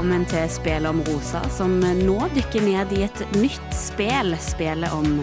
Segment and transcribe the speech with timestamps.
[0.00, 4.32] velkommen til Spelet om rosa, som nå dykker ned i et nytt spel.
[4.40, 5.18] Spelet om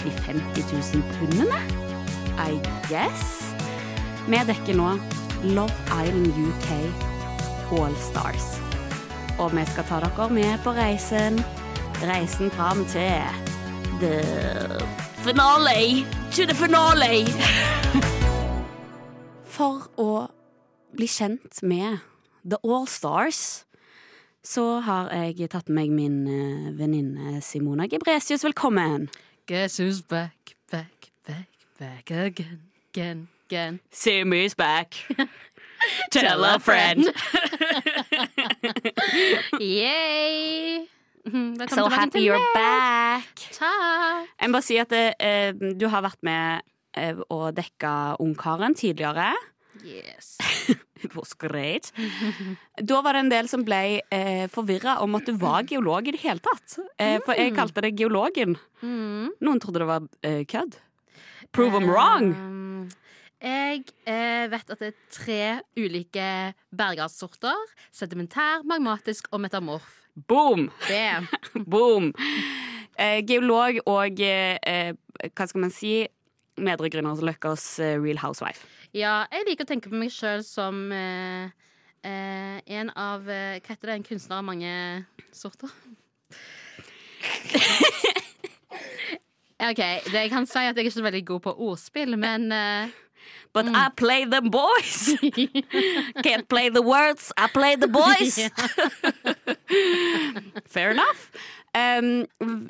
[0.00, 1.60] de 50 000 pundene,
[2.42, 2.56] I
[2.88, 3.52] guess.
[4.26, 4.88] Vi dekker nå
[5.44, 5.70] Love
[6.00, 6.66] Island UK
[7.78, 8.48] All Stars.
[9.38, 11.38] Og vi skal ta dere med på reisen.
[12.02, 13.22] Reisen fram til
[14.02, 14.18] the
[15.22, 16.02] finale.
[16.34, 17.22] To the finale.
[19.46, 20.26] For å
[20.90, 22.02] bli kjent med
[22.42, 23.67] The All Stars,
[24.48, 28.46] så har jeg tatt med meg min eh, venninne Simona Gebresius.
[28.46, 29.08] Velkommen.
[29.48, 31.48] Guess who's back, back, back,
[31.78, 32.62] back again,
[32.92, 33.80] again, again.
[33.92, 34.94] Simi's back.
[36.10, 37.04] Tell a friend.
[39.60, 40.88] Yay!
[41.28, 43.28] Mhm, Velkommen So happy you're back.
[43.52, 44.32] Takk.
[44.40, 46.64] Jeg må bare si at eh, du har vært med
[46.96, 49.34] eh, og dekka Ungkaren tidligere.
[49.84, 50.36] Yes.
[51.04, 51.92] It was great.
[52.82, 56.14] Da var det en del som ble eh, forvirra om at du var geolog i
[56.16, 56.78] det hele tatt.
[56.98, 58.56] Eh, for jeg kalte deg geologen.
[58.82, 59.30] Mm.
[59.38, 60.80] Noen trodde det var eh, kødd.
[61.54, 62.32] Prove them wrong.
[62.34, 62.88] Um,
[63.38, 65.42] jeg eh, vet at det er tre
[65.78, 66.26] ulike
[66.74, 67.62] bergartssorter.
[67.94, 69.94] Sedimentær, magmatisk og metamorf.
[70.26, 70.68] Boom!
[71.70, 72.10] Boom!
[72.98, 76.00] Eh, geolog og eh, eh, hva skal man si
[76.58, 78.66] mediegründer Løkkas eh, Real Housewife.
[78.96, 81.50] Ja, jeg liker å tenke på meg sjøl som eh,
[82.06, 83.96] eh, en av eh, Hva heter det?
[83.98, 84.70] En kunstner av mange
[85.34, 85.68] sorter?
[89.68, 92.42] OK, det, jeg kan si at jeg er ikke så veldig god på ordspill, men
[92.54, 92.88] eh,
[93.52, 95.08] But I play the boys!
[96.24, 98.38] Can't play the words, I play the boys!
[100.74, 101.28] Fair enough.
[101.74, 102.26] Um,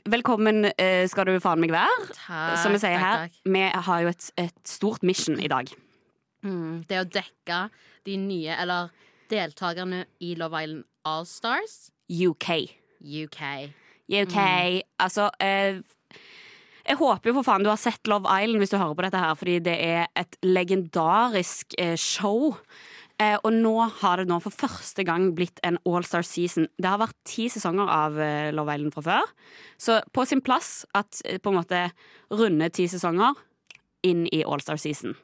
[0.07, 2.07] velkommen eh, skal du faen meg være.
[2.15, 3.33] Takk, Som vi sier takk, her, takk.
[3.55, 5.67] vi har jo et, et stort mission i dag.
[6.47, 7.62] Mm, det å dekke
[8.06, 8.92] de nye, eller
[9.31, 11.91] deltakerne i Love Island All Stars.
[12.09, 12.49] UK.
[13.00, 13.43] UK.
[14.09, 14.38] UK.
[14.98, 15.81] Altså eh,
[16.88, 19.25] Jeg håper jo for faen du har sett Love Island hvis du hører på dette
[19.25, 22.54] her, fordi det er et legendarisk eh, show.
[23.19, 26.69] Eh, og nå har det nå for første gang blitt en All-Star season.
[26.78, 29.32] Det har vært ti sesonger av eh, Love Island fra før,
[29.77, 31.88] så på sin plass at på en måte
[32.31, 33.37] runde ti sesonger
[34.06, 35.19] inn i All-Star season.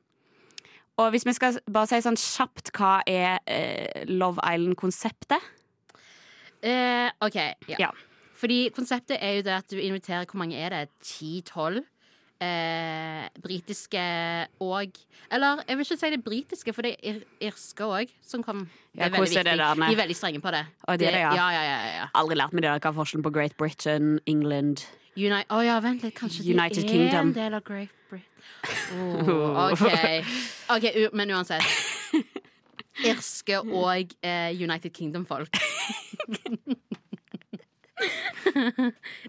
[0.97, 5.49] Og hvis vi skal bare si sånn kjapt hva er eh, Love Island-konseptet?
[6.65, 7.39] Eh, OK.
[7.69, 7.81] Ja.
[7.89, 7.91] Ja.
[8.39, 10.89] Fordi konseptet er jo det at du inviterer Hvor mange er det?
[11.03, 11.85] Ti-tolv?
[12.45, 14.01] Eh, britiske
[14.61, 14.97] og
[15.33, 18.67] Eller jeg vil ikke si det britiske, for det er ir irske òg som kom.
[18.95, 20.67] Ja, det er det der De er veldig strenge på det.
[20.99, 21.35] Det er det, ja.
[21.35, 22.07] ja, ja, ja, ja.
[22.15, 24.85] Aldri lært meg det hva er forskjellen på Great Britain, England
[25.17, 26.15] Uni oh, ja, vent litt.
[26.19, 27.29] Kanskje United de er Kingdom.
[27.29, 28.31] en del av Great Britain.
[28.95, 30.25] Oh, OK.
[30.73, 31.63] Ok, Men uansett.
[33.11, 35.49] Irske og eh, United Kingdom-folk.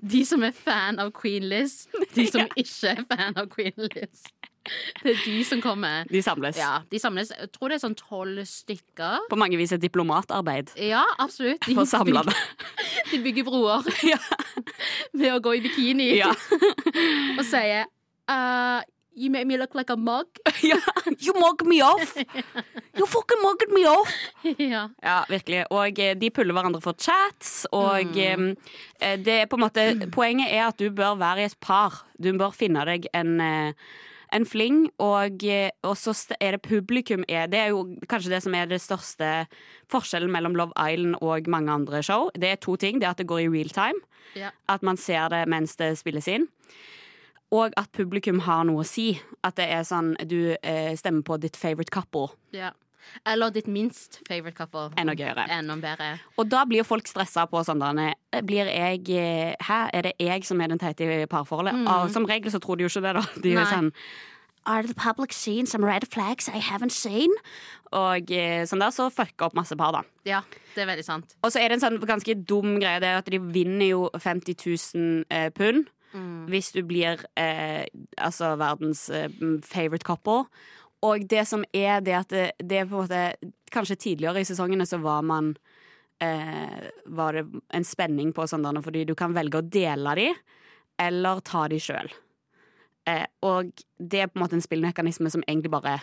[0.01, 1.85] De som er fan av Queen Liz,
[2.15, 4.25] de som ikke er fan av Queen Liz.
[5.03, 6.07] Det er de som kommer.
[6.09, 6.57] De samles.
[6.57, 7.29] Ja, De samles.
[7.37, 9.27] Jeg tror det er sånn tolv stykker.
[9.29, 11.61] På mange vis et diplomatarbeid Ja, absolutt.
[11.67, 12.33] De, for å samle det.
[13.11, 14.19] De bygger broer Ja.
[15.13, 16.31] ved å gå i bikini Ja.
[17.39, 17.87] og sier
[18.31, 18.81] uh,
[19.15, 20.27] You make me look like a mug.
[20.61, 20.75] ja.
[21.23, 22.17] You mug me off!
[22.97, 24.11] You fucking mugged me off!
[24.59, 24.89] ja.
[24.99, 25.61] Ja, virkelig.
[25.71, 28.49] Og eh, de puller hverandre for chats, og mm.
[29.23, 32.01] det er på en måte Poenget er at du bør være i et par.
[32.19, 33.87] Du bør finne deg en eh,
[34.35, 38.41] en fling, og, eh, og så er det publikum er Det er jo kanskje det
[38.43, 39.47] som er det største
[39.91, 42.29] forskjellen mellom Love Island og mange andre show.
[42.35, 42.99] Det er to ting.
[42.99, 44.01] Det er at det går i real time.
[44.35, 44.49] Ja.
[44.67, 46.47] At man ser det mens det spilles inn.
[47.51, 49.21] Og at publikum har noe å si.
[49.43, 52.35] At det er sånn du eh, stemmer på ditt favorite couple.
[52.51, 52.71] ja.
[53.25, 54.89] Eller ditt minst favorite couple.
[54.99, 55.47] Enda gøyere.
[55.51, 56.11] Enda bedre.
[56.37, 57.83] Og da blir folk stressa på sånn
[58.45, 61.85] Blir jeg eh, Hæ, er det jeg som er den teite i parforholdet?
[61.87, 63.25] Og som regel så tror de jo ikke det, da.
[63.43, 63.91] De er sånn
[64.65, 67.29] Are the public seen some red flags I haven't seen?
[67.93, 70.01] Og eh, sånn der så fucker opp masse par, da.
[70.25, 70.39] Ja,
[70.73, 71.35] det er veldig sant.
[71.45, 74.07] Og så er det en sånn ganske dum greie, det er at de vinner jo
[74.17, 74.57] 50
[74.97, 75.85] 000 eh, pund.
[76.47, 77.83] Hvis du blir eh,
[78.17, 79.27] altså verdens eh,
[79.67, 80.45] favorite couple.
[81.03, 84.47] Og det som er det at det, det er på en måte Kanskje tidligere i
[84.47, 85.49] sesongene så var man
[86.23, 87.43] eh, Var det
[87.75, 90.29] en spenning på sånne, fordi du kan velge å dele de,
[91.01, 92.07] eller ta de sjøl.
[93.05, 95.97] Eh, og det er på en måte en spillmekanisme som egentlig bare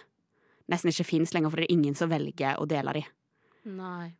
[0.71, 3.07] nesten ikke fins lenger, for det er ingen som velger å dele de.
[3.73, 4.13] Nei.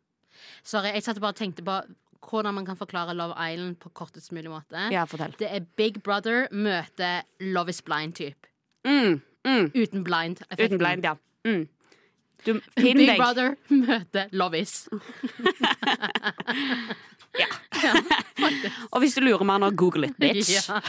[0.65, 1.77] Sorry, jeg satt og bare tenkte på
[2.23, 4.87] hvordan man kan forklare Love Island på kortest mulig måte.
[4.93, 5.35] Ja, fortell.
[5.39, 8.49] Det er Big Brother møter Love is blind-type.
[8.87, 10.65] Mm, mm, Uten blind-effekten.
[10.65, 11.15] uten blind, ja.
[11.47, 11.67] Mm.
[12.45, 14.87] Du, Big deg Brother møter Lovis.
[17.33, 17.47] Ja
[18.91, 20.51] Og hvis du lurer mer nå, google it, bitch.
[20.67, 20.81] Ja.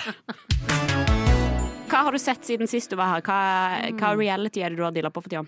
[1.94, 3.22] Hva har du sett siden sist du var her?
[3.22, 3.36] Hva,
[4.00, 5.44] hva reality er det du har deala på for tida?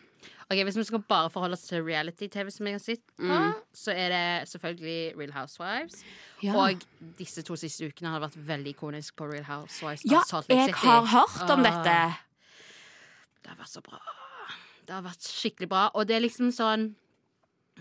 [0.47, 3.55] Ok, Hvis vi skal bare forholde oss til reality-TV, som jeg har sett på, Mm.
[3.75, 6.05] så er det selvfølgelig Real Housewives.
[6.45, 6.55] Ja.
[6.55, 6.85] Og
[7.19, 10.05] disse to siste ukene har det vært veldig ikonisk på Real Housewives.
[10.07, 11.97] Ja, jeg har hørt om Ah, dette.
[13.47, 13.99] Det har vært så bra.
[14.87, 15.85] Det har vært skikkelig bra.
[15.95, 16.89] Og det er liksom sånn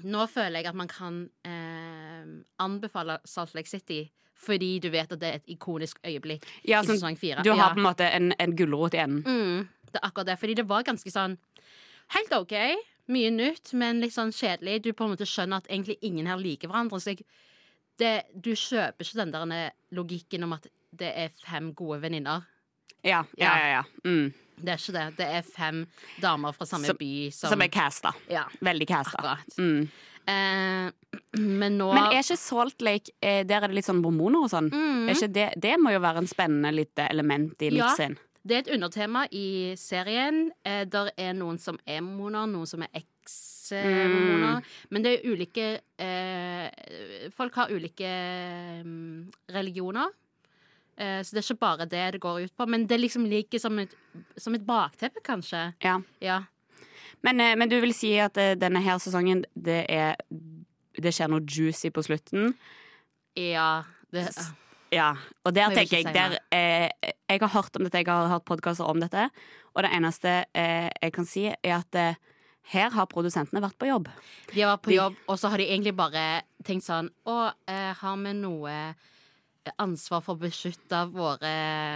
[0.06, 2.26] Nå føler jeg at man kan eh,
[2.60, 4.02] anbefale Salt Lake City
[4.46, 7.42] fordi du vet at det er et ikonisk øyeblikk Ja, i sånn, sesong fire.
[7.42, 7.74] du har Ja.
[7.74, 9.24] på en måte en, en gulrot i enden.
[9.24, 10.36] Mm, det er akkurat det.
[10.42, 11.38] Fordi det var ganske sånn
[12.18, 12.54] helt OK.
[13.08, 14.82] Mye nytt, men litt sånn kjedelig.
[14.84, 17.00] Du på en måte skjønner at egentlig ingen her liker hverandre.
[17.00, 17.24] Så jeg,
[17.98, 22.44] det, du kjøper ikke den der logikken om at det er fem gode venninner.
[23.08, 23.68] Ja, ja, ja.
[23.80, 23.84] ja.
[24.04, 24.34] Mm.
[24.56, 25.06] Det er ikke det.
[25.18, 25.86] Det er fem
[26.22, 28.14] damer fra samme Som- by som, Som er casta.
[28.32, 29.38] Ja, Veldig casta.
[29.58, 29.88] Mm.
[30.28, 30.92] Eh,
[31.62, 34.50] men nå Men er ikke Salt Lake eh, Der er det litt sånn mormoner og
[34.50, 34.72] sånn?
[34.74, 35.10] Mm.
[35.14, 37.92] Er det, det må jo være en spennende lite element i Ja.
[38.46, 40.52] Det er et undertema i serien.
[40.64, 44.62] Eh, der er noen som er mormoner, noen som er eks-mormoner.
[44.94, 45.66] Men det er ulike
[45.98, 48.12] eh, Folk har ulike
[48.86, 50.14] mm, religioner.
[50.98, 52.68] Eh, så det er ikke bare det det går ut på.
[52.72, 53.94] Men det liksom ligger som et,
[54.38, 55.74] som et bakteppe, kanskje.
[55.84, 55.98] Ja.
[56.22, 56.42] Ja.
[57.24, 60.16] Men, eh, men du vil si at eh, denne her sesongen det er
[60.96, 62.54] Det skjer noe juicy på slutten?
[63.36, 63.84] ja
[64.14, 64.30] det,
[64.96, 65.10] Ja,
[65.44, 66.90] og der tenker jeg der, eh,
[67.28, 69.30] Jeg har hørt om dette, jeg har hørt podkaster om dette,
[69.76, 72.16] og det eneste eh, jeg kan si, er at eh,
[72.72, 74.08] her har produsentene vært på jobb.
[74.54, 77.52] de har vært på De- jobb, og så har de egentlig bare tenkt sånn Å,
[78.00, 78.96] har vi noe
[79.82, 81.52] ansvar for å beskytte våre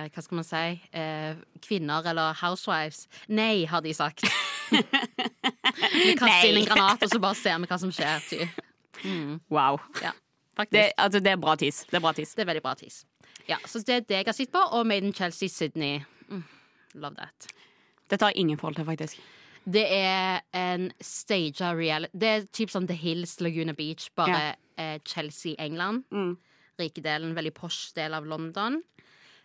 [0.10, 0.64] Hva skal man si?
[0.92, 3.08] Eh, kvinner eller housewives?
[3.28, 4.24] Nei, har de sagt.
[5.94, 8.50] vi kaster inn en granat, og så bare ser vi hva som skjer.
[9.04, 9.80] Mm, Wow.
[10.04, 10.12] ja.
[10.60, 11.86] Det, Det, altså, det er bra tis.
[11.88, 12.34] Det er bra tis.
[12.38, 13.06] er veldig bra tis.
[13.48, 16.02] Ja, så det er det jeg har sett på, og Made in Chelsea Sydney.
[16.30, 16.44] Mm,
[16.96, 17.48] love that.
[18.10, 19.22] Dette har jeg ingen forhold til, faktisk.
[19.70, 25.00] Det er en staged reality Det er typ sånn The Hills, Laguna Beach, bare eh,
[25.06, 26.04] Chelsea, England.
[26.12, 26.38] Mm.
[26.80, 28.80] Rike delen, veldig posh del av London.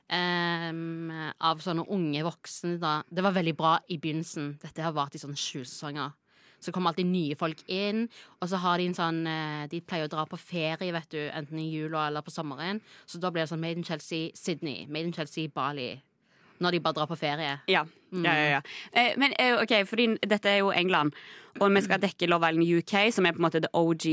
[0.05, 1.09] Um,
[1.41, 2.99] av sånne unge voksne, da.
[3.09, 4.55] Det var veldig bra i begynnelsen.
[4.63, 6.13] Dette har vart i sånne sju sesonger.
[6.61, 8.07] Så kommer alltid nye folk inn,
[8.41, 11.21] og så har de en sånn eh, De pleier å dra på ferie, vet du,
[11.29, 12.81] enten i jula eller på sommeren.
[13.05, 14.87] Så da blir det sånn Made in Chelsea, Sydney.
[14.89, 15.93] Made in Chelsea, Bali.
[16.63, 17.59] Når de bare drar på ferie.
[17.69, 17.83] Ja.
[18.15, 18.61] ja, ja, ja.
[18.93, 21.13] Eh, men eh, OK, fordi dette er jo England,
[21.63, 24.05] og vi skal dekke Love Island UK, som er på en måte the OG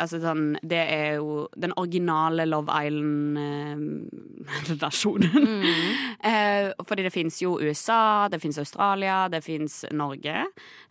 [0.00, 5.64] altså sånn, Det er jo den originale Love Island-versjonen.
[6.30, 10.44] eh, fordi det fins jo USA, det fins Australia, det fins Norge,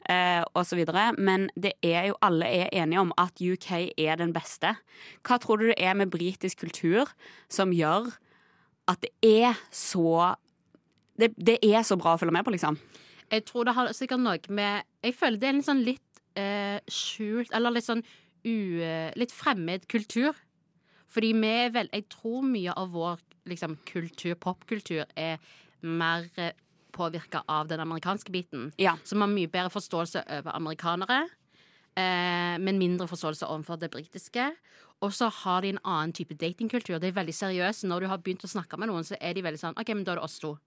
[0.09, 0.43] eh,
[0.77, 1.13] videre.
[1.17, 4.75] Men det er jo alle er enige om at UK er den beste.
[5.21, 7.05] Hva tror du det er med britisk kultur
[7.49, 8.11] som gjør
[8.89, 10.35] at det er så
[11.19, 12.79] det, det er så bra å følge med på, liksom.
[13.29, 16.79] Jeg tror det har sikkert noe med Jeg føler det er en sånn litt eh,
[16.89, 18.01] skjult Eller litt sånn
[18.41, 18.55] u,
[19.19, 20.33] litt fremmed kultur.
[21.11, 23.19] Fordi vi er vel Jeg tror mye av vår
[23.49, 25.37] liksom, kultur, popkultur, er
[25.81, 26.53] mer eh,
[26.93, 28.71] påvirka av den amerikanske biten.
[28.77, 28.97] Ja.
[29.03, 31.21] Som har mye bedre forståelse over amerikanere,
[31.95, 34.51] eh, men mindre forståelse overfor det britiske.
[35.01, 36.99] Og så har de en annen type datingkultur.
[36.99, 37.87] Det er veldig seriøst.
[37.87, 40.03] Når du har begynt å snakke med noen, så er de veldig sånn OK, men
[40.03, 40.57] da er det oss to.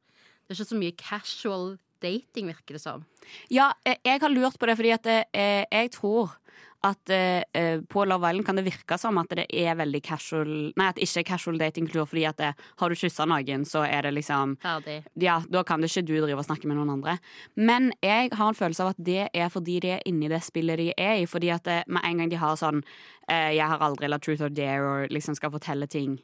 [0.46, 1.66] Det er ikke så mye casual
[2.02, 3.04] dating, virker det som.
[3.48, 6.34] Ja, eh, jeg har lurt på det fordi at eh, jeg tror
[6.82, 10.88] at eh, på Love Island kan det virke som at det er veldig casual Nei,
[10.88, 14.08] at det ikke er casual datingkultur fordi at det, har du kyssa noen, så er
[14.08, 14.98] det liksom Ferdig.
[15.22, 17.16] Ja, da kan det ikke du drive og snakke med noen andre.
[17.54, 20.80] Men jeg har en følelse av at det er fordi de er inni det spillet
[20.80, 21.28] de er i.
[21.30, 22.82] Fordi at det, med en gang de har sånn
[23.28, 26.18] eh, 'Jeg har aldri la Truth or Dare' og liksom skal fortelle ting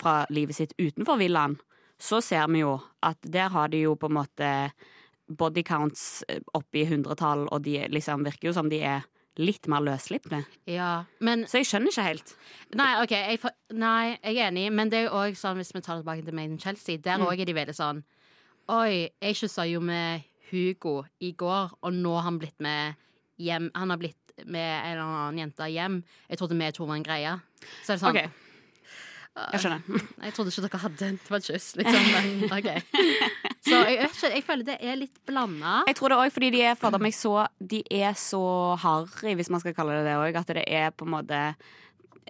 [0.00, 1.58] fra livet sitt utenfor villaen,
[2.00, 4.50] så ser vi jo at der har de jo på en måte
[5.30, 9.06] body counts eh, oppe i hundretall, og de liksom virker jo som de er
[9.40, 10.42] litt mer løsslipne.
[10.68, 12.32] Ja, men Så jeg skjønner ikke helt.
[12.76, 15.70] Nei, ok, jeg, for, nei, jeg er enig, men det er jo òg sånn, hvis
[15.76, 18.02] vi tar det tilbake til Made in Chelsea, der òg er de veldig sånn
[18.70, 22.98] Oi, jeg kyssa jo med Hugo i går, og nå har han blitt med
[23.40, 25.96] hjem Han har blitt med en eller annen jente hjem.
[26.30, 27.32] Jeg trodde vi to var en greie.
[27.84, 28.38] Så er det sånn OK,
[29.52, 30.00] jeg skjønner.
[30.26, 32.08] Jeg trodde ikke dere hadde en kyss, liksom.
[32.14, 32.68] Men OK.
[33.64, 35.78] Så jeg, ikke, jeg føler det er litt blanda.
[35.88, 38.40] Jeg tror det òg fordi de er fader meg så De er så
[38.82, 41.40] harry, hvis man skal kalle det det òg, at det er på en måte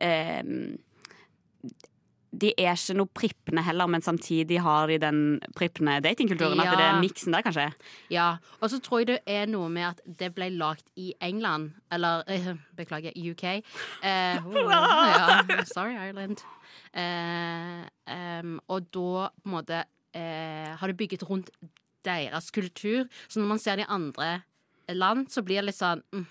[0.01, 0.43] eh,
[2.31, 6.61] de er ikke noe prippende heller, men samtidig har de den prippende datingkulturen.
[6.63, 7.01] At det er Ja.
[7.01, 7.73] miksen der, kanskje.
[8.11, 11.73] Ja, og så tror jeg det er noe med at det ble lagd i England,
[11.91, 13.45] eller eh, beklager, UK.
[13.45, 16.39] Eh, oh, ja, sorry, Ireland.
[16.95, 19.85] Eh, og da på en måte
[20.17, 21.51] eh, har det bygget rundt
[22.07, 23.07] deres kultur.
[23.29, 24.43] Så når man ser det i andre
[24.97, 26.25] land, så blir det litt sånn mm,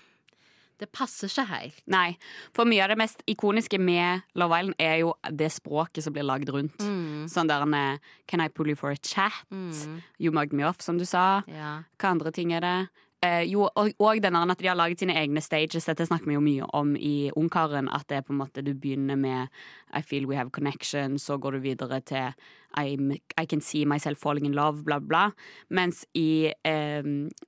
[0.80, 1.80] Det passer ikke helt.
[1.92, 2.16] Nei,
[2.56, 6.24] for mye av det mest ikoniske med Love Island er jo det språket som blir
[6.24, 6.80] lagd rundt.
[6.80, 9.32] Mm, Sånn der eh, Can I pull you for a chat?
[9.52, 11.42] mm, You mugged me off, som du sa.
[11.48, 11.82] ja.
[12.00, 12.76] Hva andre ting er det?
[13.20, 15.84] Eh, jo, og, og denne, at de har laget sine egne stages.
[15.84, 17.90] Dette snakker vi jo mye om i Ungkaren.
[17.92, 19.52] At det er på en måte du begynner med
[19.92, 22.32] I feel we have connection, så går du videre til
[22.78, 25.30] I can see myself falling in love, bla, bla.
[25.68, 27.02] Mens i eh,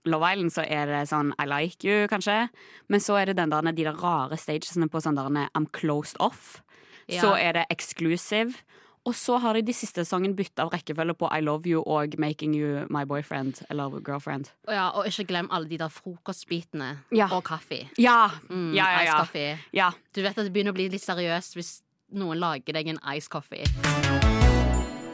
[0.05, 2.51] Love Island så er det sånn I like you, kanskje.
[2.89, 6.21] Men så er det den der, de der rare stagesene på sånn der I'm closed
[6.21, 6.61] off.
[7.09, 7.23] Ja.
[7.23, 8.61] Så er det exclusive.
[9.03, 12.15] Og så har de de siste sangen bytta av rekkefølge på I love you og
[12.23, 14.53] Making you my boyfriend eller girlfriend.
[14.69, 14.85] Og ja.
[14.95, 17.27] Og ikke glem alle de der frokostbitene Ja.
[17.35, 17.89] og kaffe.
[17.99, 18.29] Ja!
[18.49, 19.57] Mm, ja, ja, ja.
[19.73, 19.91] ja.
[20.15, 21.73] Du vet at det begynner å bli litt seriøst hvis
[22.15, 23.67] noen lager deg en ice coffee.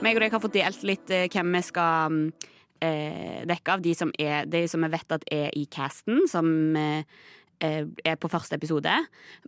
[0.04, 2.23] Meg og deg har fått delt litt eh, hvem vi skal mm,
[2.85, 6.76] eh, dekke av de som, er, de som vi vet at er i casten, som
[6.76, 7.02] eh,
[7.64, 8.92] eh, er på første episode.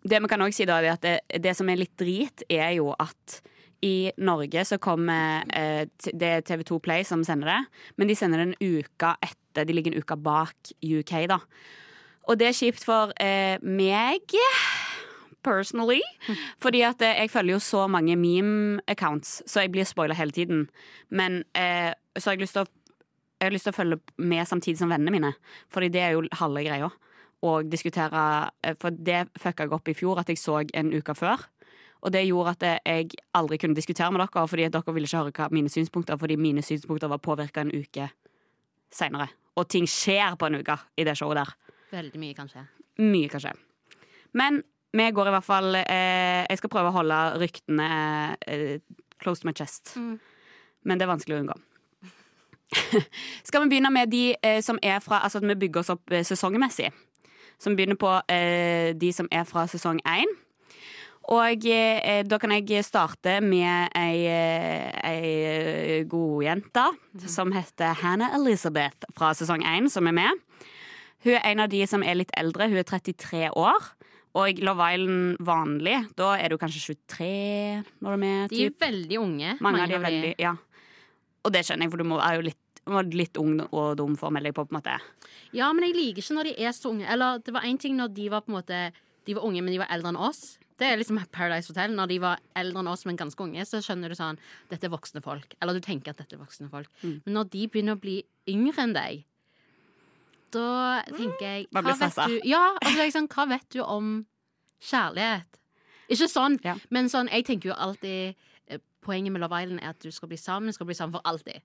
[0.03, 2.73] Det vi kan også si da, er at det, det som er litt drit, er
[2.81, 3.43] jo at
[3.83, 7.61] i Norge så kommer eh, Det er TV2 Play som sender det,
[7.97, 9.65] men de sender det en uke etter.
[9.67, 11.41] De ligger en uke bak UK, da.
[12.29, 14.37] Og det er kjipt for eh, meg
[15.43, 16.03] personally.
[16.63, 20.69] Fordi at eh, jeg følger jo så mange meme-accounts, så jeg blir spoila hele tiden.
[21.09, 22.71] Men eh, så har jeg lyst til å
[23.41, 25.31] jeg har lyst til å følge med samtidig som vennene mine.
[25.73, 26.91] Fordi det er jo halve greia.
[27.41, 28.25] Og diskutere
[28.61, 31.47] eh, For det fucka jeg opp i fjor, at jeg så en uke før.
[32.01, 35.35] Og det gjorde at jeg aldri kunne diskutere med dere, fordi dere ville ikke høre
[35.37, 38.09] hva mine synspunkter, fordi mine synspunkter var påvirka en uke
[38.93, 39.29] seinere.
[39.57, 41.55] Og ting skjer på en uke i det showet der.
[41.91, 42.65] Veldig mye, kanskje.
[43.03, 43.55] Mye kan skje.
[44.33, 47.89] Men vi går i hvert fall eh, Jeg skal prøve å holde ryktene
[48.47, 48.79] eh,
[49.23, 49.95] close to my chest.
[49.97, 50.17] Mm.
[50.85, 51.59] Men det er vanskelig å unngå.
[53.47, 56.13] skal vi begynne med de eh, som er fra Altså at vi bygger oss opp
[56.15, 56.91] eh, sesongmessig.
[57.61, 60.31] Som begynner på eh, de som er fra sesong én.
[61.31, 66.87] Og eh, da kan jeg starte med ei, eh, ei godjente
[67.29, 70.41] som heter Hannah Elizabeth fra sesong én, som er med.
[71.21, 72.71] Hun er en av de som er litt eldre.
[72.73, 73.91] Hun er 33 år.
[74.41, 77.31] Og Love Island vanlig, da er du kanskje 23
[77.99, 78.51] når du er med.
[78.51, 78.81] De er typ.
[78.81, 79.55] veldig unge.
[79.61, 80.57] Mange av de er veldig Ja.
[81.45, 82.83] Og det skjønner jeg, for du må, er jo litt,
[83.17, 84.97] litt ung og dum for å melde deg på, på en måte.
[85.57, 87.07] Ja, men jeg liker ikke når de er så unge.
[87.11, 88.81] Eller det var én ting når de var på en måte
[89.27, 90.59] De var unge, men de var eldre enn oss.
[90.81, 91.93] Det er liksom Paradise Hotel.
[91.93, 94.39] Når de var eldre enn oss, men ganske unge, så skjønner du sånn
[94.71, 95.53] Dette er voksne folk.
[95.61, 96.89] Eller du tenker at dette er voksne folk.
[97.03, 97.19] Mm.
[97.27, 99.27] Men når de begynner å bli yngre enn deg,
[100.51, 104.09] da tenker jeg hva vet du, Ja, og så jeg sånn Hva vet du om
[104.83, 105.61] kjærlighet?
[106.11, 106.75] Ikke sånn, Ja.
[106.91, 108.35] men sånn Jeg tenker jo alltid
[108.67, 111.23] eh, Poenget med Love Island er at du skal bli sammen, skal bli sammen for
[111.25, 111.63] alltid.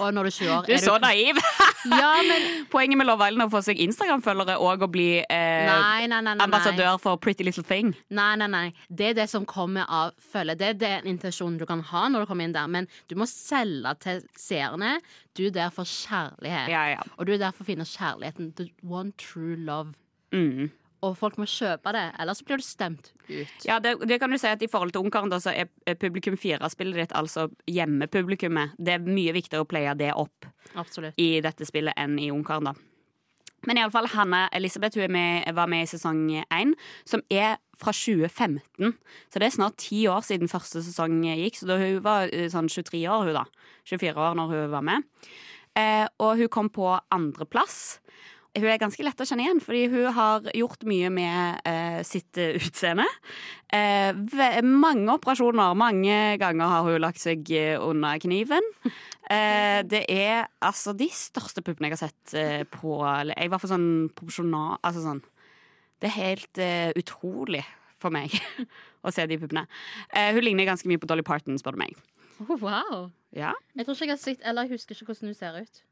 [0.00, 1.40] Og når du er 20 år Du er så naiv!
[1.84, 5.66] Ja, men Poenget med Love Island er å få seg Instagram-følgere og å bli eh,
[5.68, 6.06] nei.
[6.08, 6.32] nei, nei.
[6.40, 7.92] ambassadør for Pretty Little Thing.
[8.08, 8.64] Nei, nei, nei.
[8.88, 10.56] Det er det som kommer av følge.
[10.60, 12.70] Det er den intensjonen du kan ha når du kommer inn der.
[12.72, 14.94] Men du må selge til seerne.
[15.36, 16.72] Du er der for kjærlighet.
[16.72, 17.04] Ja, ja.
[17.18, 18.54] Og du er der for å finne kjærligheten.
[18.56, 19.92] The one true love.
[20.32, 20.72] Mm.
[21.04, 23.66] Og folk må kjøpe det, ellers blir du stemt ut.
[23.66, 25.68] Ja, det, det kan du si at I forhold til Ungkaren da, så er
[26.00, 28.78] publikum fire-spillet ditt altså hjemmepublikummet.
[28.78, 30.48] Det er mye viktigere å playe det opp
[30.80, 31.18] Absolutt.
[31.20, 32.72] i dette spillet enn i Ungkaren.
[32.72, 32.74] da.
[33.64, 36.74] Men iallfall Hanna Elisabeth hun med, var med i sesong én,
[37.08, 38.94] som er fra 2015.
[39.32, 41.58] Så det er snart ti år siden første sesong gikk.
[41.58, 43.44] Så da hun var eh, sånn 23 år, hun da.
[43.88, 45.08] 24 år når hun var med.
[45.74, 47.98] Eh, og hun kom på andreplass.
[48.54, 52.38] Hun er ganske lett å kjenne igjen, fordi hun har gjort mye med eh, sitt
[52.38, 53.06] eh, utseende.
[53.74, 54.14] Eh,
[54.62, 58.68] mange operasjoner, mange ganger har hun lagt seg eh, under kniven.
[59.26, 63.72] Eh, det er altså de største puppene jeg har sett eh, på I hvert fall
[63.72, 65.22] sånn proporsjonal Altså sånn
[65.96, 66.60] Det er helt
[67.00, 67.62] utrolig
[68.04, 68.34] for meg
[69.04, 69.64] å se de puppene.
[70.12, 71.96] Eh, hun ligner ganske mye på Dolly Parton, spør du meg.
[72.44, 73.08] Oh, wow.
[73.34, 73.52] Ja.
[73.74, 75.82] Jeg tror ikke jeg har sett Eller jeg husker ikke hvordan hun ser ut.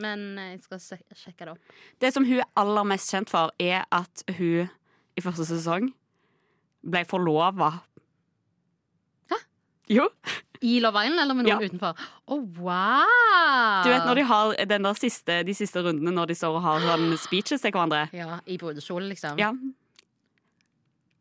[0.00, 0.80] Men jeg skal
[1.14, 1.72] sjekke det opp.
[2.00, 4.70] Det som hun er aller mest kjent for, er at hun
[5.18, 5.90] i første sesong
[6.80, 7.72] ble forlova.
[9.30, 9.40] Hæ?
[9.92, 10.06] Jo.
[10.64, 11.68] I Love Island eller med noen Ja.
[11.68, 11.96] utenfor?
[12.28, 13.82] Å, wow!
[13.84, 16.62] Du vet når de har den der siste, de siste rundene når de står og
[16.64, 18.06] har sånn speeches til hverandre?
[18.16, 19.38] Ja, I brudekjole, liksom.
[19.40, 19.50] Ja.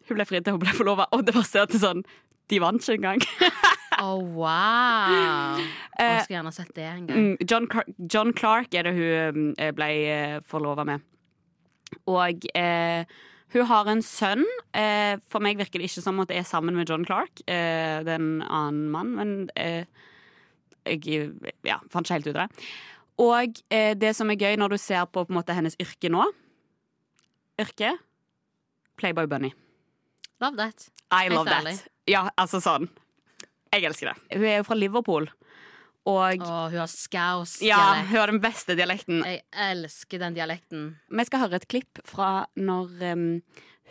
[0.10, 2.04] Hun ble fridd til hun ble forlova, og det var at er sånn
[2.50, 3.20] De vant ikke engang.
[4.00, 5.60] Å, wow.
[6.00, 7.18] Jeg skulle gjerne sett det en gang.
[7.18, 11.04] Mm, John, Car- John Clark er det hun eh, ble eh, forlova med.
[12.08, 13.04] Og eh,
[13.56, 14.46] hun har en sønn.
[14.78, 17.42] Eh, for meg virker det ikke som at det er sammen med John Clark.
[17.50, 19.84] Eh, det er en annen mann, men eh,
[20.88, 21.34] jeg
[21.68, 22.70] ja, fant ikke helt ut av det.
[23.20, 26.24] Og eh, det som er gøy når du ser på, på måte, hennes yrke nå
[27.60, 27.98] Yrke
[28.96, 29.52] Playboy Bunny.
[30.40, 30.88] Love that.
[31.12, 31.84] I love that.
[32.08, 32.88] Ja, altså sånn.
[33.74, 34.38] Jeg elsker det.
[34.38, 35.30] Hun er jo fra Liverpool.
[36.10, 39.20] Og Å, hun har skaus ja, hun har den beste dialekten.
[39.28, 40.86] Jeg elsker den dialekten.
[41.12, 43.26] Vi skal høre et klipp fra når um,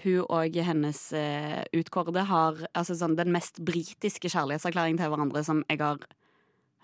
[0.03, 5.63] hun og hennes uh, utkårede har altså sånn, den mest britiske kjærlighetserklæringen til hverandre som
[5.69, 6.03] jeg har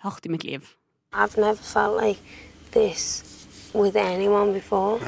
[0.04, 0.74] hørt i mitt liv.
[1.14, 2.20] I've never felt like
[2.72, 3.24] this
[3.72, 5.00] with anyone before.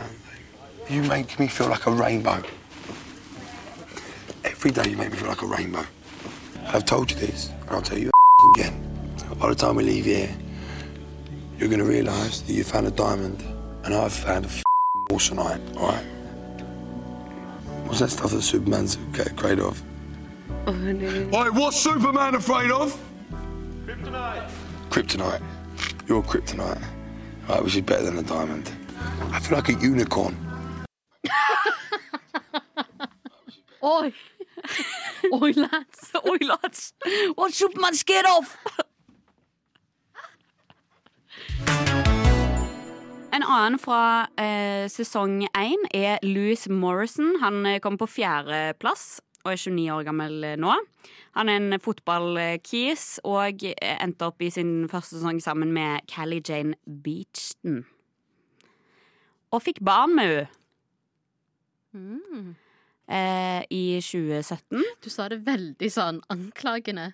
[0.89, 2.43] You make me feel like a rainbow.
[4.45, 5.85] Every day you make me feel like a rainbow.
[6.69, 8.11] I've told you this, and I'll tell you
[8.55, 8.83] again.
[9.39, 10.35] By the time we leave here,
[11.59, 13.43] you're going to realise that you found a diamond,
[13.85, 14.49] and I've found a
[15.13, 16.05] moissanite, all right?
[17.87, 19.81] What's that stuff that Superman's afraid of?
[20.67, 22.99] Oh, Wait, what's Superman afraid of?
[23.87, 24.51] Kryptonite.
[24.91, 25.43] Kryptonite.
[26.09, 26.83] You're kryptonite.
[27.49, 28.71] Right, which is better than a diamond.
[29.31, 30.37] I feel like a unicorn.
[33.85, 34.13] Oi!
[35.33, 36.13] Oi, lads.
[36.25, 36.93] Oi, lads!
[37.35, 37.95] What man.
[37.95, 38.57] scared off?
[43.37, 47.37] En annen fra eh, sesong én er Louis Morrison.
[47.43, 50.75] Han kom kommer på fjerdeplass og er 29 år gammel eh, nå.
[51.37, 56.43] Han er en fotballkis og eh, endte opp i sin første sesong sammen med Callie
[56.43, 57.85] Jane Beachton.
[59.53, 60.47] Og fikk barn med
[61.95, 62.57] henne.
[63.07, 64.83] Eh, I 2017.
[65.03, 67.13] Du sa det veldig sånn anklagende.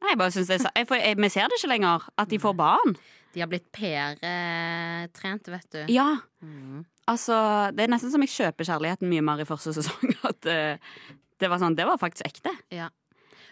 [0.00, 2.40] Nei, jeg bare synes det er, for jeg, Vi ser det ikke lenger, at de
[2.40, 2.96] får barn.
[3.36, 5.80] De har blitt PR-trent, vet du.
[5.92, 6.08] Ja.
[7.06, 7.36] Altså,
[7.76, 10.14] det er nesten som jeg kjøper kjærligheten mye mer i første sesong.
[10.30, 10.78] At eh,
[11.40, 12.54] det var sånn, det var faktisk ekte.
[12.72, 12.88] Ja.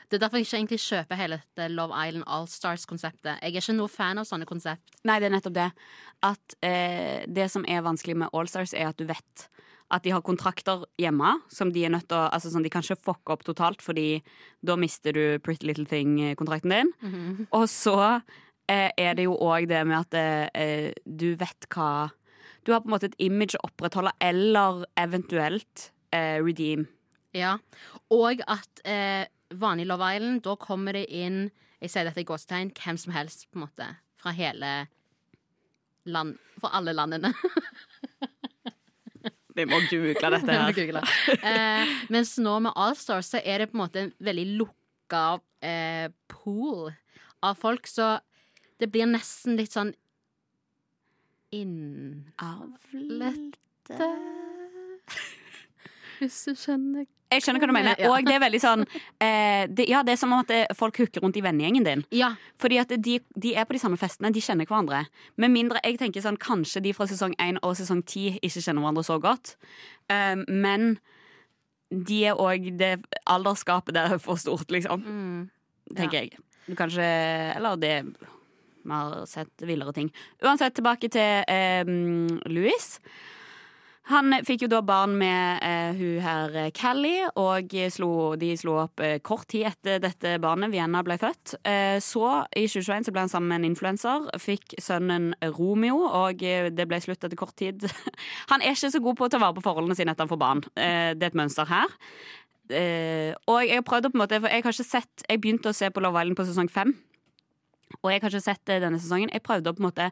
[0.09, 3.41] Det er derfor jeg ikke egentlig kjøper hele dette Love Island Allstars-konseptet.
[3.41, 4.97] Jeg er ikke noe fan av sånne konsept.
[5.09, 5.69] Nei, det er nettopp det.
[6.29, 9.47] At eh, det som er vanskelig med Allstars, er at du vet
[9.95, 12.83] at de har kontrakter hjemme som de er nødt til å Altså sånn, de kan
[12.83, 14.23] ikke fucke opp totalt, fordi
[14.65, 16.91] da mister du Pretty Little Thing-kontrakten din.
[17.55, 17.97] Og så
[18.71, 20.19] eh, er det jo òg det med at
[20.55, 22.11] eh, du vet hva
[22.65, 26.87] Du har på en måte et image å opprettholde, eller eventuelt eh, redeem.
[27.37, 27.59] Ja.
[28.15, 31.51] Og at eh, vanlig Love Island, da kommer det inn
[31.83, 33.91] Jeg sier dette i gåsetegn hvem som helst, på en måte.
[34.17, 34.87] Fra hele
[36.09, 37.35] land Fra alle landene.
[39.55, 40.73] Vi må google dette her.
[40.75, 41.03] google.
[41.41, 45.25] eh, mens nå med Allstars så er det på en måte en veldig lukka
[45.63, 46.91] eh, pool
[47.45, 48.17] av folk, så
[48.83, 49.93] det blir nesten litt sånn
[52.65, 54.09] innavlete
[56.19, 57.97] Hvis du skjønner Jeg skjønner hva du mener.
[57.99, 58.11] Ja.
[58.13, 61.25] Og det er veldig sånn eh, det, Ja, det er som om at folk hooker
[61.25, 62.05] rundt i vennegjengen din.
[62.15, 62.35] Ja.
[62.63, 65.05] Fordi at de, de er på de samme festene, de kjenner hverandre.
[65.41, 68.85] Med mindre jeg tenker sånn, kanskje de fra sesong 1 og sesong 10 ikke kjenner
[68.85, 69.57] hverandre så godt.
[70.13, 70.97] Um, men
[71.91, 72.97] de er òg det
[73.31, 75.05] aldersgapet der er for stort, liksom.
[75.95, 76.39] Tenker jeg.
[76.65, 77.05] Du kan ikke
[77.57, 77.95] Eller det
[78.85, 80.11] Vi har sett villere ting.
[80.43, 81.85] Uansett, tilbake til eh,
[82.53, 82.99] Louis.
[84.11, 88.75] Han fikk jo da barn med eh, hun her eh, Callie, og slo, de slo
[88.83, 91.55] opp eh, kort tid etter dette barnet, Vienna, ble født.
[91.65, 96.45] Eh, så, i 2021, så ble han sammen med en influenser, fikk sønnen Romeo, og
[96.45, 97.89] eh, det ble slutt etter kort tid.
[98.53, 100.41] Han er ikke så god på å ta vare på forholdene sine etter han får
[100.43, 100.61] barn.
[100.77, 101.97] Eh, det er et mønster her.
[102.69, 105.41] Eh, og jeg har prøvd å på en måte, for jeg har ikke sett Jeg
[105.41, 106.95] begynte å se på Love Island på sesong fem.
[108.01, 109.33] Og jeg har ikke sett det denne sesongen.
[109.33, 110.11] Jeg prøvde å på en måte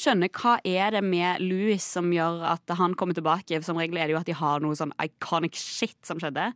[0.00, 3.60] skjønne hva er det med Louis som gjør at han kommer tilbake.
[3.64, 6.50] Som regel er det jo at de har noe sånn iconic shit som skjedde.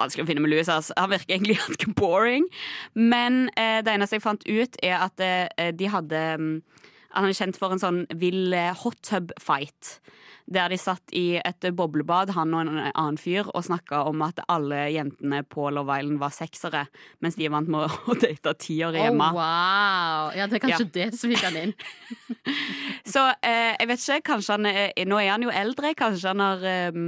[0.00, 0.70] Vanskelig å finne med Louis.
[0.72, 0.96] Altså.
[0.96, 2.48] Han virker egentlig ganske boring.
[2.94, 6.56] Men eh, det eneste jeg fant ut, er at eh, de hadde mm,
[7.12, 9.98] Han er kjent for en sånn vill eh, hot tub-fight.
[10.52, 14.40] Der de satt i et boblebad, han og en annen fyr, og snakka om at
[14.50, 16.82] alle jentene på Love Island var seksere,
[17.22, 19.28] mens de vant med å date tiåre hjemme.
[19.30, 20.32] Oh, wow.
[20.36, 20.94] Ja, det er kanskje Ja.
[20.98, 21.74] det som fikk han inn.
[23.12, 26.42] Så eh, jeg vet ikke, kanskje han er, Nå er han jo eldre, kanskje han
[26.42, 27.02] har eh,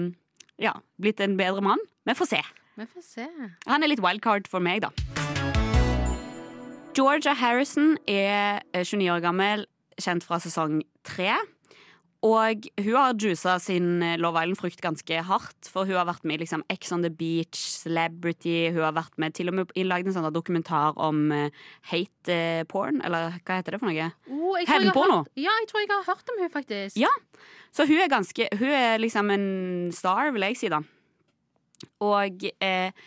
[0.63, 1.83] ja, blitt en bedre mann.
[2.07, 2.43] Vi får se.
[2.79, 3.27] Vi får se.
[3.67, 4.95] Han er litt wildcard for meg, da.
[6.95, 9.65] Georgia Harrison er eh, 29 år gammel,
[10.01, 11.35] kjent fra sesong tre.
[12.25, 15.69] og hun har juica sin eh, Love Island-frukt ganske hardt.
[15.69, 18.71] For hun har vært med i liksom, Ex on the Beach, Celebrity.
[18.73, 21.53] Hun har vært med til og med lagd en sånn dokumentar om eh,
[21.91, 23.03] hate eh, porn.
[23.05, 24.09] Eller hva heter det for noe?
[24.33, 25.21] Oh, Hevnporno.
[25.37, 26.97] Ja, jeg tror jeg har hørt om hun faktisk.
[26.97, 27.13] Ja.
[27.75, 29.47] Så hun er ganske Hun er liksom en
[29.93, 30.81] star, vil jeg si, da.
[32.01, 33.05] Og eh,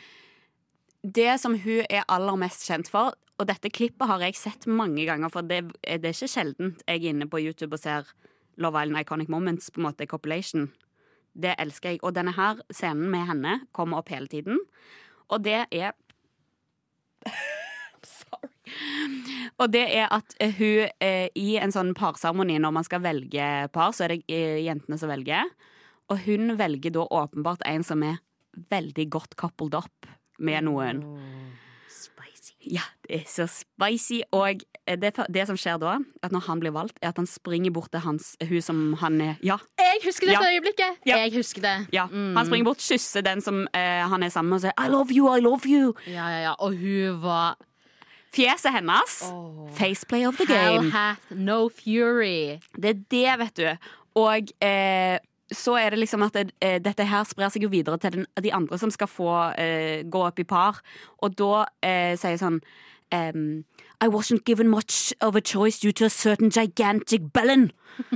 [1.02, 5.06] det som hun er aller mest kjent for Og dette klippet har jeg sett mange
[5.06, 8.10] ganger, for det, det er ikke sjeldent jeg er inne på YouTube og ser
[8.58, 10.72] Love Island Iconic Moments, på en måte, compilation.
[11.38, 12.02] Det elsker jeg.
[12.02, 14.58] Og denne her scenen med henne kommer opp hele tiden.
[15.30, 15.94] Og det er
[18.08, 18.50] Sorry.
[19.62, 23.48] Og det er at eh, hun eh, i en sånn parseremoni, når man skal velge
[23.74, 25.50] par, så er det eh, jentene som velger.
[26.12, 28.20] Og hun velger da åpenbart en som er
[28.72, 31.04] veldig godt coupled up med noen.
[31.04, 31.47] Spicy.
[32.72, 34.20] Ja, det er så spicy.
[34.36, 37.72] Og det, det som skjer da, at når han blir valgt, er at han springer
[37.76, 40.52] bort til hans, hun som han er Ja, Jeg husker dette Ja.
[40.56, 41.00] øyeblikket.
[41.06, 41.18] Ja.
[41.24, 41.88] Jeg husker det.
[41.94, 42.06] ja.
[42.12, 42.36] Mm.
[42.36, 45.10] Han springer bort, kysser den som eh, han er sammen med, og sier I love
[45.16, 45.94] you, I love you.
[46.08, 46.54] Ja, ja, ja.
[46.60, 47.58] Og hun var
[48.36, 49.22] Fjeset hennes.
[49.32, 49.70] oh.
[49.74, 50.92] Faceplay of the Hell game.
[50.92, 52.60] hath no fury.
[52.76, 53.88] Det er det, vet du.
[54.20, 55.18] Og eh,
[55.52, 58.54] så er det liksom at eh, dette her sprer seg jo videre til den, de
[58.54, 60.82] andre som skal få eh, gå opp i par.
[61.24, 62.60] Og da eh, sier jeg sånn
[63.16, 63.64] um,
[64.04, 67.72] I wasn't given much of a choice due to a certain gigantic bellend.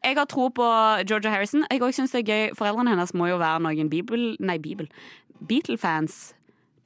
[0.00, 0.64] Jeg har tro på
[1.04, 1.66] Georgia Harrison.
[1.70, 4.30] Jeg også synes det er gøy Foreldrene hennes må jo være noen Bibel...
[4.40, 4.88] Nei, Bibel.
[5.48, 6.32] Beatle-fans.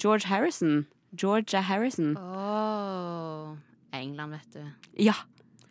[0.02, 0.86] George Harrison.
[1.14, 2.16] Georgia Harrison.
[2.18, 3.52] Åh,
[3.94, 4.64] England, vet du.
[4.98, 5.14] Ja.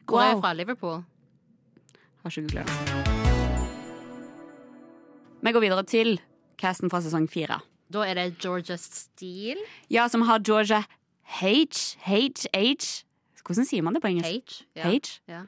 [0.07, 0.31] Hvor er Wow.
[0.31, 0.53] jeg fra?
[0.53, 1.03] Liverpool?
[2.23, 2.73] Har ikke googla det.
[5.43, 6.13] Vi går videre til
[6.61, 7.59] casten fra sesong fire.
[7.93, 9.59] Da er det Georgia Steele.
[9.91, 10.83] Ja, som har Georgia
[11.39, 11.43] H.
[12.07, 12.47] H.
[12.55, 13.03] H.
[13.43, 14.63] Hvordan sier man det på engelsk?
[14.75, 14.79] H.
[14.79, 14.87] Ja.
[14.89, 15.19] H.
[15.27, 15.41] Ja.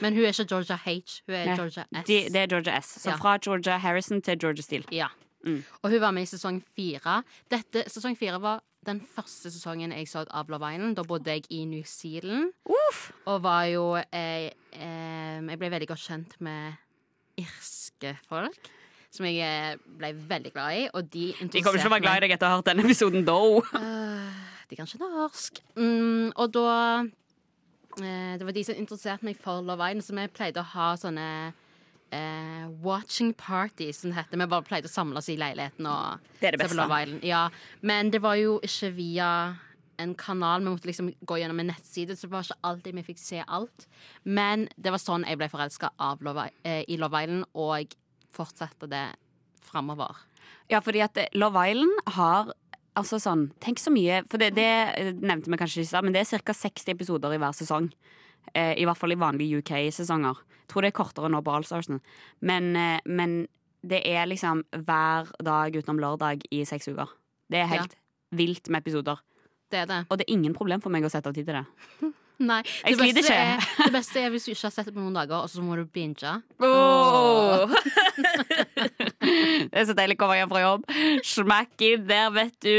[0.00, 0.88] Men hun er ikke Georgia H,
[1.26, 2.06] hun er Nei, Georgia S.
[2.08, 2.92] Det, det er Georgia S.
[3.02, 3.16] Så Ja.
[3.16, 4.84] fra Georgia Harrison til Georgia Steele.
[4.92, 5.08] Ja.
[5.44, 5.64] Mm.
[5.82, 7.22] Og hun var med i sesong fire.
[7.50, 10.96] Dette, sesong fire var den første sesongen jeg så av Love Island.
[10.98, 12.52] Da bodde jeg i New Zealand.
[12.66, 13.10] Uff.
[13.30, 16.78] Og var jo eh, eh, Jeg ble veldig godt kjent med
[17.40, 18.70] irske folk.
[19.12, 20.84] Som jeg eh, ble veldig glad i.
[20.92, 22.70] Og de De kommer ikke til å være glad i deg etter å ha hørt
[22.70, 23.72] denne episoden, though.
[23.78, 25.62] Øh, de kan ikke norsk.
[25.76, 26.68] Mm, og da
[28.02, 30.94] eh, Det var de som interesserte meg for Love Island, så vi pleide å ha
[30.98, 31.28] sånne
[32.12, 34.38] eh, watching party, som det heter.
[34.38, 37.26] Vi bare pleide å samles i leiligheten og Det er det beste.
[37.26, 37.48] Ja,
[37.80, 39.30] men det var jo ikke via
[40.02, 40.62] en kanal.
[40.62, 43.42] Vi måtte liksom gå gjennom en nettside, så det var ikke alltid vi fikk se
[43.46, 43.86] alt.
[44.24, 45.92] Men det var sånn jeg ble forelska
[46.64, 47.96] eh, i Love Island, og
[48.32, 49.06] fortsatte det
[49.62, 50.16] framover.
[50.70, 52.52] Ja, fordi at eh, Love Island har
[52.92, 54.68] Altså sånn, Tenk så mye For det, det
[55.00, 56.52] eh, nevnte vi kanskje ikke men det er ca.
[56.52, 57.86] 60 episoder i hver sesong.
[58.52, 60.42] Eh, I hvert fall i vanlige UK-sesonger.
[60.70, 62.00] Tror det er kortere nå på Allstarsen.
[62.40, 63.42] Men, eh, men
[63.82, 67.10] det er liksom hver dag utenom lørdag i seks uker.
[67.50, 67.96] Det er helt
[68.32, 69.20] vilt med episoder.
[69.72, 70.02] Det er det.
[70.08, 71.64] Og det er ingen problem for meg å sette av tid til det.
[72.42, 75.02] Nei, Jeg det beste, er, det beste er hvis du ikke har sett det på
[75.02, 76.32] noen dager, og så må du binge.
[76.58, 77.70] Oh.
[79.70, 80.88] det er så deilig å komme hjem fra jobb.
[81.28, 82.74] Smakk inn der, vet du.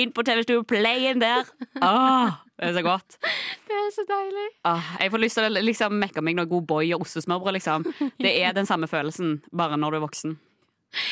[0.00, 1.46] Inn på TV2 play inn der.
[1.84, 3.16] Åh, det er så godt.
[3.68, 4.46] Det er så deilig.
[4.64, 7.52] Ah, jeg får lyst til å liksom, mekke meg noe god boy og ostesmørbrød.
[7.58, 7.84] Liksom.
[8.20, 10.38] Det er den samme følelsen, bare når du er voksen.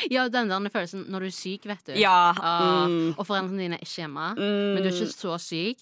[0.09, 1.93] Ja, den der følelsen når du er syk, vet du.
[2.01, 2.33] Ja.
[2.41, 3.13] Ah, Mm.
[3.17, 4.73] Og foreldrene dine er ikke hjemme, Mm.
[4.73, 5.77] men du er ikke så syk.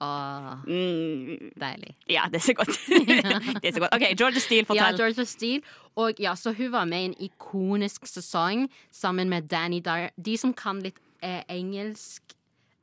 [0.00, 1.52] Åh, Mm.
[1.60, 1.94] deilig.
[2.10, 2.68] Ja, det er så godt.
[3.62, 3.94] det er så godt.
[3.94, 4.96] OK, Georgia Steele, Ja, fortell.
[4.98, 5.62] Georgia Steele.
[5.96, 10.10] Og ja, så hun var med i en ikonisk sesong sammen med Danny Dyer.
[10.24, 12.22] De som kan litt eh, engelsk,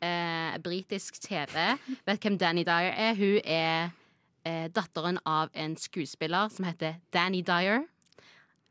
[0.02, 1.56] eh, britisk TV,
[2.08, 3.16] vet hvem Danny Dyer er.
[3.20, 3.90] Hun er
[4.46, 7.84] eh, datteren av en skuespiller som heter Danny Dyer.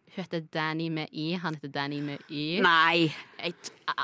[0.09, 2.61] Hun heter Danny med Y, han heter Danny med Y.
[2.65, 3.11] Nei.
[3.43, 3.55] Jeg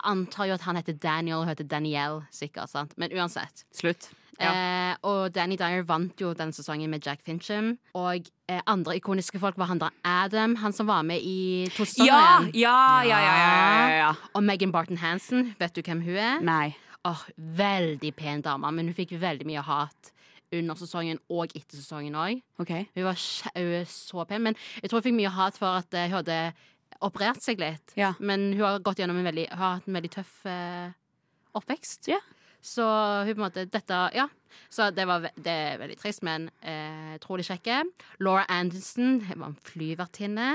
[0.04, 2.70] antar jo at han heter Daniel, og hun heter Danielle, sikkert.
[2.70, 2.92] sant?
[2.98, 3.64] Men uansett.
[3.74, 4.10] Slutt.
[4.40, 4.50] Ja.
[4.50, 7.76] Eh, og Danny Dyer vant jo den sesongen med Jack Fincham.
[7.94, 11.84] Og eh, andre ikoniske folk var han der Adam, han som var med i to
[11.86, 14.12] sesonger Ja, ja, ja, ja, ja, ja, ja.
[14.34, 16.40] Og Megan Barton Hansen, vet du hvem hun er?
[16.42, 16.74] Nei.
[17.04, 20.12] Åh, Veldig pen dame, men hun fikk veldig mye hat
[20.54, 22.42] under sesongen og etter sesongen òg.
[22.62, 22.86] Okay.
[22.94, 23.18] Hun, var
[23.56, 26.38] hun så pen, men jeg tror hun fikk mye hat for at eh, hun hadde
[27.04, 27.94] operert seg litt.
[27.98, 28.14] Ja.
[28.20, 30.94] Men hun har gått gjennom en veldig, har hatt en veldig tøff eh,
[31.58, 32.08] oppvekst.
[32.12, 32.20] Ja.
[32.64, 32.84] Så
[33.26, 34.28] hun på en måte Dette Ja.
[34.70, 37.80] Så det, var, det er veldig trist, men eh, trolig kjekke.
[38.22, 40.50] Laura Anderson hun var en flyvertinne.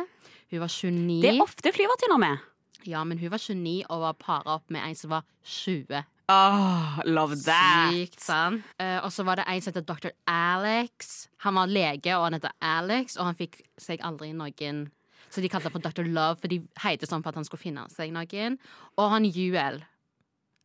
[0.50, 1.20] Hun var 29.
[1.22, 2.46] Det er ofte flyvertinner med.
[2.88, 7.00] Ja, men hun var 29 og var para opp med en som var 20 Åh,
[7.06, 7.90] love that.
[7.90, 8.66] Sykt sant.
[8.78, 10.12] Uh, og så var det en som heter Dr.
[10.30, 11.26] Alex.
[11.46, 14.88] Han var lege, og han heter Alex, og han fikk seg aldri noen
[15.30, 16.06] Så de kalte han for Dr.
[16.06, 18.60] Love, for de heter sånn for at han skulle finne seg noen.
[18.98, 19.82] Og han UL,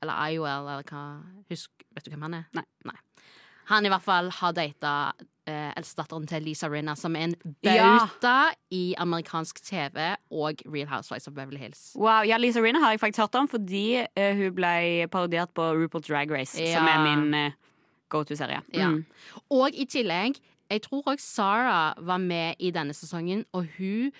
[0.04, 1.04] eller IOL, eller hva
[1.48, 2.46] Husk, Vet du hvem han er?
[2.52, 2.98] Nei.
[3.72, 5.14] Han i hvert fall har data
[5.46, 8.06] eh, eldstedatteren til Lisa Rinna, som er en Ja.
[8.70, 11.92] i amerikansk TV og Real Housewives of Beverly Hills.
[11.96, 15.62] Wow, ja, Lisa Rinna har jeg faktisk hørt om fordi eh, hun ble parodiert på
[15.74, 17.52] RuPaul's Drag Race, som er min eh,
[18.08, 18.62] go-to-serie.
[18.72, 18.88] Ja.
[18.88, 19.04] Mm.
[19.50, 20.38] Og i tillegg,
[20.70, 24.12] jeg tror òg Sara var med i denne sesongen, og hun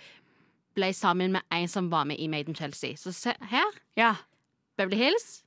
[0.75, 2.97] ble sammen med en som var med i Maiden Chelsea.
[2.97, 4.15] Så se her, ja.
[4.77, 5.44] Beverly Hills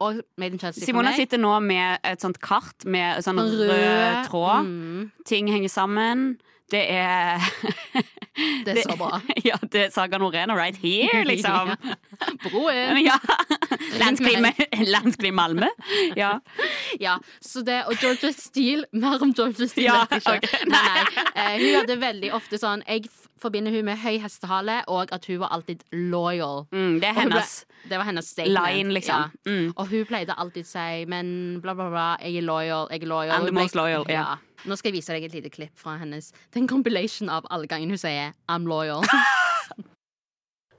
[0.00, 4.20] og Made in Chelsea Simona sitter nå med et sånt kart med sånn rød, rød,
[4.30, 4.68] tråd.
[4.68, 6.38] Mm, Ting henger sammen.
[6.70, 7.42] Det er
[8.64, 9.18] det er så bra.
[9.44, 11.74] ja, det er Saga Norena right here, liksom.
[12.46, 13.00] Broen.
[13.04, 13.18] ja.
[14.90, 15.68] Landskrim Malmö.
[16.16, 16.40] Ja.
[17.00, 20.50] Ja, så det, og Georgia Steele Mer om Georgia Steele Ja, vet jeg ikke.
[20.50, 20.70] Okay.
[20.70, 20.82] Nei,
[21.16, 21.24] nei.
[21.34, 23.06] Eh, hun hadde veldig ofte sånn Jeg
[23.40, 26.66] forbinder hun med høy hestehale, og at hun var alltid loyal.
[26.76, 28.58] Mm, det er hennes, ble- det var hennes statement.
[28.66, 29.30] line, liksom.
[29.32, 29.48] Ja.
[29.48, 29.70] Mm.
[29.80, 31.30] Og hun pleide alltid å si Men
[31.64, 33.38] bla, bla, bla, jeg er loyal, jeg er loyal.
[33.38, 34.36] I'm the most loyal, ja.
[34.68, 36.34] Nå skal jeg vise deg et lite klipp fra hennes.
[36.52, 39.00] Det er en compilation av alle gangene hun sier I'm loyal.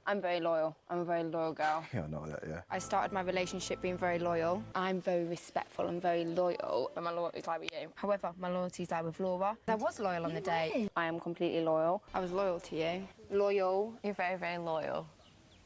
[0.08, 0.76] I'm very loyal.
[0.90, 1.84] I'm a very loyal girl.
[1.94, 2.62] Yeah, I know that, yeah.
[2.70, 4.64] I started my relationship being very loyal.
[4.76, 7.90] I'm very respectful and very loyal, but my loyalty's lie with you.
[7.96, 9.56] However, my loyalty's lie with Laura.
[9.68, 10.90] I was loyal on the day.
[10.96, 12.02] I am completely loyal.
[12.14, 13.08] I was loyal to you.
[13.30, 13.94] Loyal.
[14.04, 15.06] You're very, very loyal.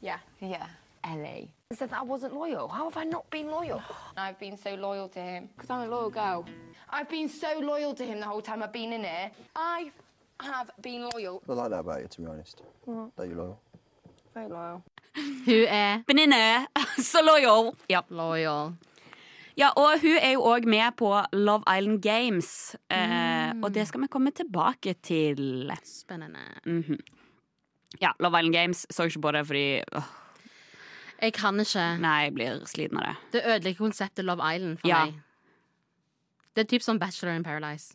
[0.00, 0.18] Yeah.
[0.40, 0.66] Yeah.
[1.04, 1.50] Ellie.
[1.70, 2.68] I said that I wasn't loyal.
[2.68, 3.82] How have I not been loyal?
[4.16, 6.44] I've been so loyal to him because I'm a loyal girl.
[6.90, 9.30] I've been so loyal to him the whole time I've been in here.
[9.54, 9.90] I
[10.40, 11.42] have been loyal.
[11.48, 12.62] I like that about you, to be honest.
[13.16, 13.60] That you're loyal.
[14.36, 14.82] Very loyal.
[15.46, 16.66] Hun er venninne.
[17.10, 17.70] Så loyal.
[17.88, 18.02] Ja.
[18.10, 18.74] loyal.
[19.56, 22.50] ja, og hun er jo òg med på Love Island Games.
[22.92, 25.72] Eh, Og det skal vi komme tilbake til.
[25.84, 26.42] Spennende.
[26.66, 26.98] Mhm.
[28.02, 30.08] Ja, Love Island Games så ikke på det fordi åh,
[31.22, 31.84] Jeg kan ikke.
[32.02, 33.14] Nei, jeg blir sliten av det.
[33.32, 35.04] Det ødelegger konseptet Love Island for Ja.
[35.06, 35.14] meg.
[36.56, 37.94] Det er typ som Bachelor in Paradise.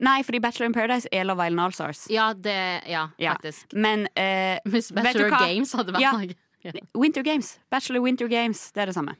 [0.00, 2.06] Nei, fordi Bachelor in Paradise er Love Island Allstars.
[2.10, 3.32] Ja, det Ja, Ja.
[3.34, 3.66] faktisk.
[3.72, 5.30] Men eh, du Bachelor?
[5.30, 6.12] Games hadde vært Ja.
[6.12, 6.28] noe.
[6.64, 6.72] Ja.
[6.94, 7.58] Winter Games.
[7.70, 8.72] Bachelor Winter Games.
[8.72, 9.14] Det er det samme.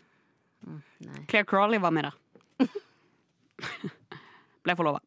[1.01, 1.25] nei.
[1.29, 2.13] Claire Crawley var med der.
[4.65, 4.99] Ble forlova.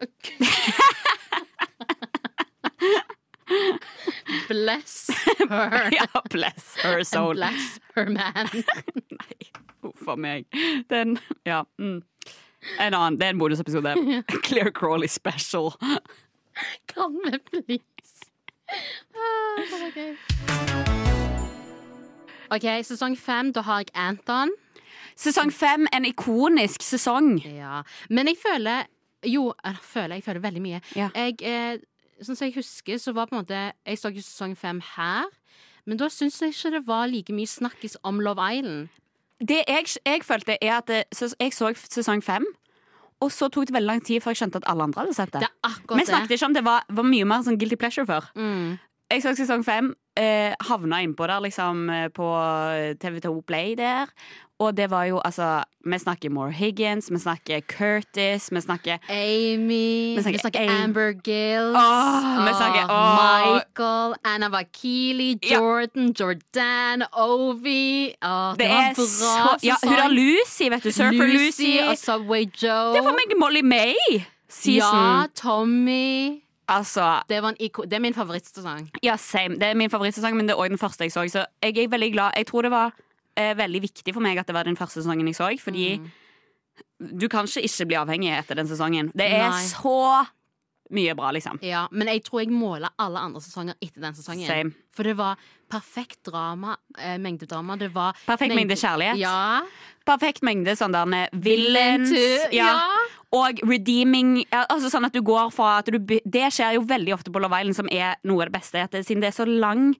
[4.48, 5.88] Bless her.
[5.92, 7.34] Ja, bless her And soul.
[7.34, 8.48] bless her man.
[9.82, 10.46] Uff a meg.
[10.88, 11.64] Den Ja.
[11.80, 12.02] Mm.
[12.80, 13.18] En annen.
[13.18, 13.94] Det er en bonusepisode.
[14.46, 15.72] Claire Crawley special.
[16.88, 18.30] Kan vi please?
[19.14, 20.16] Ah, okay.
[22.52, 23.52] OK, sesong fem.
[23.52, 24.50] Da har jeg Anton.
[25.16, 27.36] Sesong fem, en ikonisk sesong.
[27.44, 27.82] Ja.
[28.10, 28.88] Men jeg føler
[29.24, 30.80] Jo, jeg føler, jeg føler veldig mye.
[30.96, 31.08] Ja.
[31.14, 31.76] Jeg, eh,
[32.24, 35.28] sånn som jeg husker, så var på en måte Jeg så ikke sesong fem her.
[35.86, 38.88] Men da syns jeg ikke det var like mye snakkis om Love Island.
[39.48, 42.46] Det jeg, jeg følte, er at jeg så sesong fem,
[43.22, 45.34] og så tok det veldig lang tid før jeg skjønte at alle andre hadde sett
[45.34, 45.44] det.
[45.44, 48.26] Det Vi snakket ikke om det var, var mye mer sånn guilty pleasure før.
[48.38, 48.78] Mm.
[49.12, 52.26] Jeg så sesong fem, eh, havna innpå der liksom eh, på
[53.02, 54.10] TV2 Play der.
[54.62, 60.14] Og det var jo altså Vi snakker More Higgins, vi snakker Curtis, vi snakker Amy,
[60.14, 60.82] Vi vi snakker snakker, Amy.
[60.84, 63.56] Amber Gills, Åh, vi snakker- åh.
[63.56, 65.58] Michael, Anna Vakili, Ja.
[65.58, 68.14] Jordan, Jordan, Ovi.
[68.22, 69.04] Åh, det, Det var bra
[69.58, 70.90] så Ja, hun har Lucy, vet du.
[70.92, 71.78] Surfer Lucy.
[71.90, 72.94] og Subway Joe.
[72.94, 73.94] Det var meg Molly May
[74.48, 74.78] season.
[74.98, 76.38] Ja, Tommy.
[76.68, 78.90] Altså, Det, var en iko det er min favorittsesong.
[79.02, 79.54] ja, same.
[79.58, 81.26] Det er min favorittsesong, men det er òg den første jeg så.
[81.28, 82.30] Så jeg er veldig glad.
[82.36, 82.92] Jeg tror det var
[83.36, 85.88] eh, veldig viktig for meg at det var den første sesongen jeg så, fordi
[87.02, 89.10] du kan ikke ikke bli avhengig etter den sesongen.
[89.14, 89.66] Det er Nei.
[89.70, 90.24] så
[90.92, 91.58] mye bra, liksom.
[91.64, 94.46] Ja, Men jeg tror jeg måler alle andre sesonger etter den sesongen.
[94.46, 94.74] Same.
[94.92, 95.40] For det var
[95.72, 97.78] perfekt drama, eh, mengdedrama.
[97.78, 99.16] Det var Perfekt mengde kjærlighet.
[99.16, 99.62] Ja.
[100.04, 102.12] Perfekt mengde sånn der villains.
[102.52, 102.66] Ja.
[102.66, 102.88] ja.
[103.32, 104.42] Og redeeming.
[104.52, 107.62] Altså sånn at du går fra at du, Det skjer jo veldig ofte på Love
[107.62, 108.84] Island, som er noe av det beste.
[108.92, 109.94] Det, siden det er så lang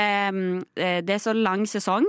[0.00, 2.08] eh, Det er så lang sesong.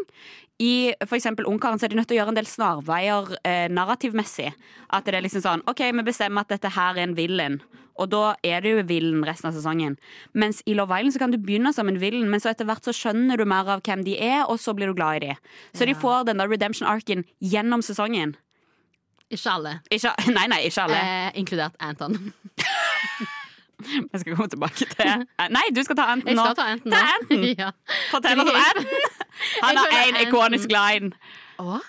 [0.61, 4.51] I eksempel Ungkaren så er de nødt til å gjøre en del snarveier eh, narrativmessig.
[4.93, 7.57] At det er liksom sånn OK, vi bestemmer at dette her er en villain.
[8.01, 9.97] Og da er det jo villen resten av sesongen.
[10.37, 12.85] Mens i Love Island så kan du begynne som en villen, men så etter hvert
[12.87, 15.41] så skjønner du mer av hvem de er, og så blir du glad i dem.
[15.77, 18.37] Så de får den der redemption-arken gjennom sesongen.
[19.31, 19.77] Ikke alle.
[19.91, 21.03] Ikke, nei, nei, ikke alle.
[21.03, 22.17] Eh, inkludert Anton.
[24.13, 26.43] Jeg skal komme tilbake til Nei, du skal ta Jeg nå.
[26.45, 27.45] skal ta enten, Ta enten.
[27.61, 27.71] Ja.
[28.11, 28.89] Fortell oss om enten.
[29.65, 31.11] Han har én ikonisk line.
[31.61, 31.79] Å?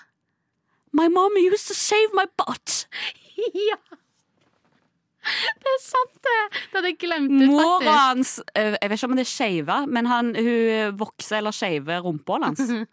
[0.93, 2.83] My mom used to shave my butt.
[3.37, 3.79] ja!
[5.23, 6.33] Det er sant, det!
[6.51, 9.77] Det hadde jeg glemt ut, Mora hans eh, Jeg vet ikke om det er skeive,
[9.87, 12.89] men han, hun vokser eller skeiver rumpehullet hans.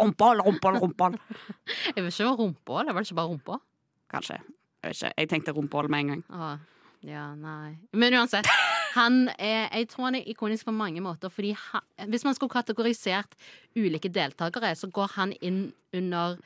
[0.00, 1.18] Rumpehål, rumpehål, rumpehål.
[1.92, 2.80] Jeg vet ikke om rumpa.
[2.88, 3.58] Det var ikke bare rumpa.
[4.14, 4.38] Kanskje.
[4.40, 5.12] Jeg vet ikke.
[5.20, 6.24] Jeg tenkte rumpehål med en gang.
[6.32, 6.48] Å,
[7.06, 7.76] ja, nei.
[7.92, 8.48] Men uansett.
[8.94, 11.28] Han er, jeg tror han er ikonisk på mange måter.
[11.32, 13.34] Fordi han, Hvis man skulle kategorisert
[13.76, 16.36] ulike deltakere, så går han inn under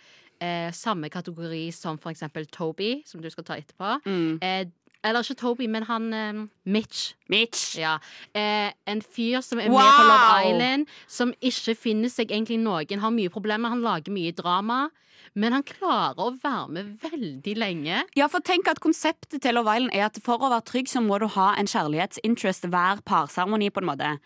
[0.40, 3.98] eh, samme kategori som for eksempel Toby, som du skal ta etterpå.
[4.42, 4.66] Eh,
[5.04, 7.12] eller ikke Toby, men han eh, Mitch.
[7.28, 7.76] Mitch.
[7.78, 7.98] Ja.
[8.34, 13.04] Eh, en fyr som er med på Love Island, som ikke finner seg egentlig noen,
[13.04, 14.88] har mye problemer, han lager mye drama.
[15.34, 18.02] Men han klarer å være med veldig lenge.
[18.18, 21.02] Ja, for tenk at Konseptet til Love Island er at for å være trygg, så
[21.04, 23.70] må du ha en kjærlighetsinterest hver parseremoni.
[23.70, 24.18] på en måte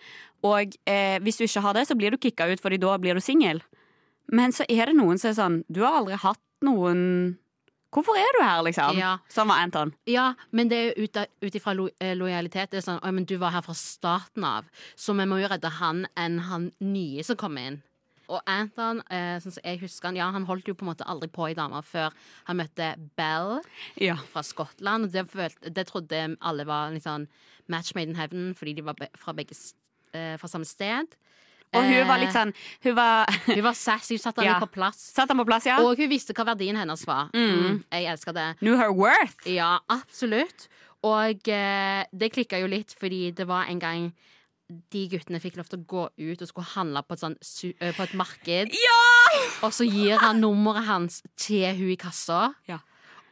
[0.42, 3.14] Og eh, hvis du ikke har det, så blir du kicka ut, Fordi da blir
[3.14, 3.62] du singel.
[4.28, 7.38] Men så er det noen som er sånn Du har aldri hatt noen
[7.92, 8.96] Hvorfor er du her, liksom?
[8.96, 9.18] Ja.
[9.28, 9.90] Sånn var Anton.
[10.08, 12.70] Ja, men det er jo ut, ifra lo, eh, lojalitet.
[12.70, 14.64] Det er sånn, men Du var her fra starten av,
[14.96, 17.82] så vi må jo redde han enn han nye som kom inn.
[18.28, 21.04] Og Anton, eh, sånn som jeg husker han, ja, han holdt jo på en måte
[21.06, 22.12] aldri på i damer før
[22.46, 23.60] han møtte Bell
[24.00, 24.16] Ja.
[24.16, 25.04] fra Skottland.
[25.04, 27.26] Og det, følte, det trodde alle var litt sånn
[27.68, 29.74] match made in heaven fordi de var be, fra, begge, s-
[30.14, 31.06] eh, fra samme sted.
[31.74, 32.52] Og hun var litt sånn
[32.84, 34.58] Hun var Hun var sassy, hun satte han Ja.
[34.58, 34.98] litt på plass.
[35.14, 35.78] Satt han på plass, ja?
[35.80, 37.30] Og hun visste hva verdien hennes var.
[37.32, 38.58] Mm, jeg elsker det.
[38.60, 39.46] Knew her worth.
[39.46, 40.68] Ja, absolutt.
[41.02, 44.12] Og eh, det klikka jo litt, fordi det var en gang
[44.92, 47.36] de guttene fikk lov til å gå ut og skulle handle på et, sånn,
[47.80, 48.74] eh, på et marked.
[49.62, 52.54] Og så gir han nummeret hans til hun i kassa.
[52.68, 52.78] Ja.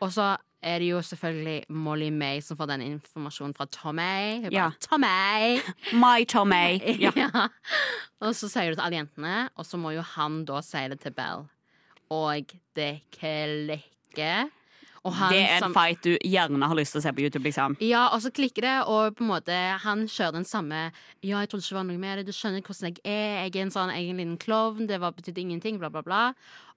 [0.01, 4.43] Og så er det jo selvfølgelig Molly May som får den informasjonen fra Tommy.
[4.43, 4.71] Hun bare, Ja.
[4.85, 5.61] Tommy!
[6.05, 6.81] My Tommy.
[7.07, 7.13] Ja.
[7.17, 7.49] Ja.
[8.21, 11.01] Og så sier du til alle jentene, og så må jo han da si det
[11.01, 11.47] til Bell.
[12.13, 14.51] Og det klikker.
[15.03, 17.77] Det er en fight du gjerne har lyst til å se på YouTube, liksom.
[17.81, 20.91] ja, og så klikker det, og på en måte han kjører den samme
[21.25, 23.55] Ja, jeg trodde ikke det var noe med det, du skjønner hvordan jeg er, jeg
[23.57, 26.21] er en sånn egen liten klovn, det var, betydde ingenting, bla, bla, bla.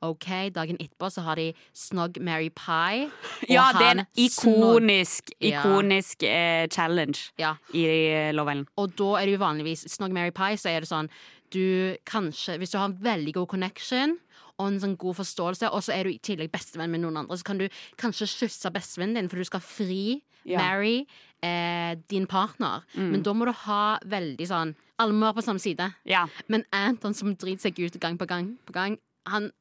[0.04, 3.10] OK, dagen etterpå så har de Snog Mary Pie.
[3.52, 6.64] Ja, det er en ikonisk, ikonisk, Ja.
[6.64, 8.68] eh, challenge Ja, i eh, Love Island.
[8.78, 11.10] og da er det jo vanligvis Snog Mary Pie, så er det sånn
[11.54, 14.18] du kanskje Hvis du har en veldig god connection
[14.64, 17.36] og en sånn god forståelse, og så er du i tillegg bestevenn med noen andre,
[17.38, 17.68] så kan du
[18.00, 20.58] kanskje kysse bestevennen din, for du skal fri Ja.
[20.60, 21.06] marry
[21.44, 22.82] eh, din partner.
[22.96, 25.88] Men da må du ha veldig sånn Alle må være på samme side.
[26.06, 26.26] Ja.
[26.48, 29.52] Men Anton som driter seg ut gang på gang på gang, han,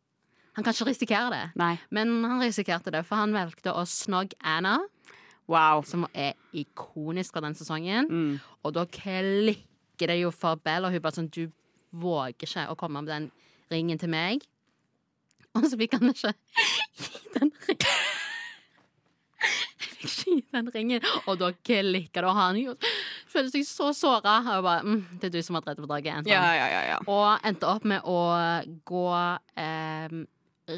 [0.54, 1.44] han kan ikke risikere det.
[1.56, 1.78] Nei.
[1.90, 4.78] Men han risikerte det, for han valgte å snogge Anna,
[5.48, 5.82] Wow.
[5.82, 8.06] som er ikonisk fra den sesongen.
[8.10, 8.40] Mm.
[8.64, 11.46] Og da klikker det jo for Bell, og hun bare sånn Du
[11.92, 13.30] våger ikke å komme med den
[13.72, 14.44] ringen til meg.
[15.58, 16.32] Og så fikk han ikke
[17.02, 17.88] gi den ringen.
[19.42, 22.60] Jeg fikk ikke gi den ringen, og da klikker det, og han
[23.32, 24.36] føler seg så såra.
[24.58, 27.00] Og bare mm, Det er du som har drept på draget, Ja, ja, ja, ja.
[27.10, 28.18] Og endte opp med å
[28.88, 29.04] gå
[29.58, 30.14] eh,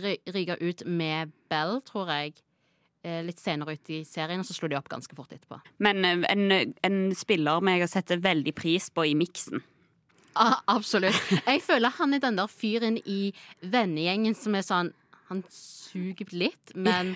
[0.01, 2.35] ry- Ryke ut med Bell, tror jeg.
[3.05, 5.61] eh, Litt senere ut i serien, og så slo de opp ganske fort etterpå.
[5.85, 9.61] Men eh, en, en spiller jeg sette veldig pris på i miksen.
[10.35, 11.17] Ah, absolutt.
[11.47, 14.93] Jeg føler han er den der fyren i vennegjengen som er sånn
[15.31, 17.15] Han suger litt, men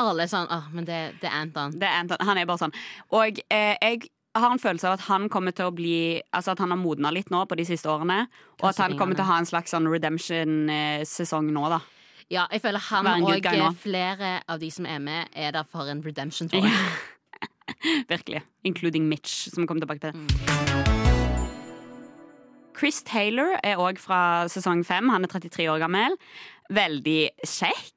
[0.00, 1.76] alle er sånn Åh, men det, det er Anton.
[1.78, 2.24] Det er Anton.
[2.26, 2.74] Han er bare sånn.
[3.14, 5.96] Og eh, jeg har en følelse av at han kommer til å bli
[6.34, 8.24] Altså at han har modna litt nå på de siste årene.
[8.60, 11.82] Og at han kommer til å ha en slags sånn redemption-sesong nå, da.
[12.32, 15.90] Ja, jeg føler han og eh, flere av de som er med, er der for
[15.92, 16.82] en redemption, tror jeg.
[18.12, 18.42] Virkelig.
[18.64, 20.22] Including Mitch, som kommer tilbake til det.
[20.24, 21.03] Mm.
[22.76, 25.10] Chris Taylor er òg fra sesong fem.
[25.12, 26.16] Han er 33 år gammel.
[26.74, 27.92] Veldig kjekk.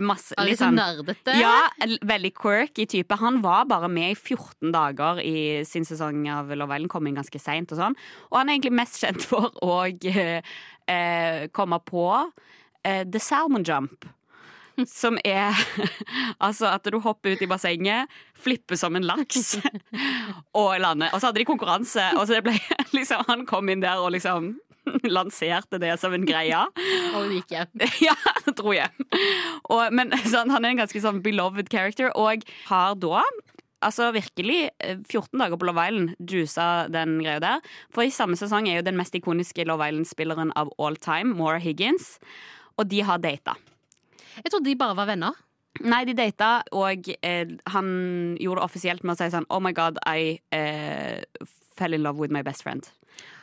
[0.00, 1.34] Masse, litt sånn sånn nerdete.
[1.36, 1.68] Ja,
[2.08, 3.18] veldig quirky type.
[3.20, 7.18] Han var bare med i 14 dager i sin sesong av Love Island, kom inn
[7.18, 7.98] ganske seint og sånn.
[8.30, 10.40] Og han er egentlig mest kjent for å eh,
[10.88, 14.08] eh, komme på eh, The Salmon Jump.
[14.86, 15.56] Som er
[16.46, 19.56] altså at du hopper ut i bassenget, flipper som en laks
[20.60, 21.10] og lander.
[21.12, 22.56] Og så hadde de konkurranse, og så det ble
[22.98, 24.56] liksom Han kom inn der og liksom
[25.04, 26.62] lanserte det som en greie.
[27.12, 27.84] Og hun gikk hjem.
[28.08, 28.16] Ja,
[28.56, 29.04] dro hjem.
[29.68, 33.26] Og, men sånn, han er en ganske sånn beloved character, og har da
[33.78, 37.60] Altså virkelig eh, 14 dager på Love Island juica den greia der.
[37.94, 41.60] For i samme sesong er jo den mest ikoniske Love Island-spilleren av all time, Maura
[41.62, 42.16] Higgins,
[42.74, 43.54] og de har data.
[44.44, 45.36] Jeg trodde de bare var venner.
[45.84, 47.88] Nei, de data, og eh, han
[48.40, 51.22] gjorde det offisielt med å si sånn Oh my god, I eh,
[51.78, 52.88] fell in love with my best friend.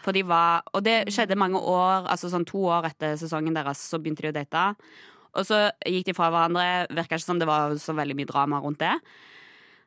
[0.03, 3.81] For de var, og det skjedde mange år, altså sånn to år etter sesongen deres,
[3.81, 4.65] så begynte de å date.
[5.35, 6.85] Og så gikk de fra hverandre.
[6.95, 8.93] Virka ikke som det var så veldig mye drama rundt det.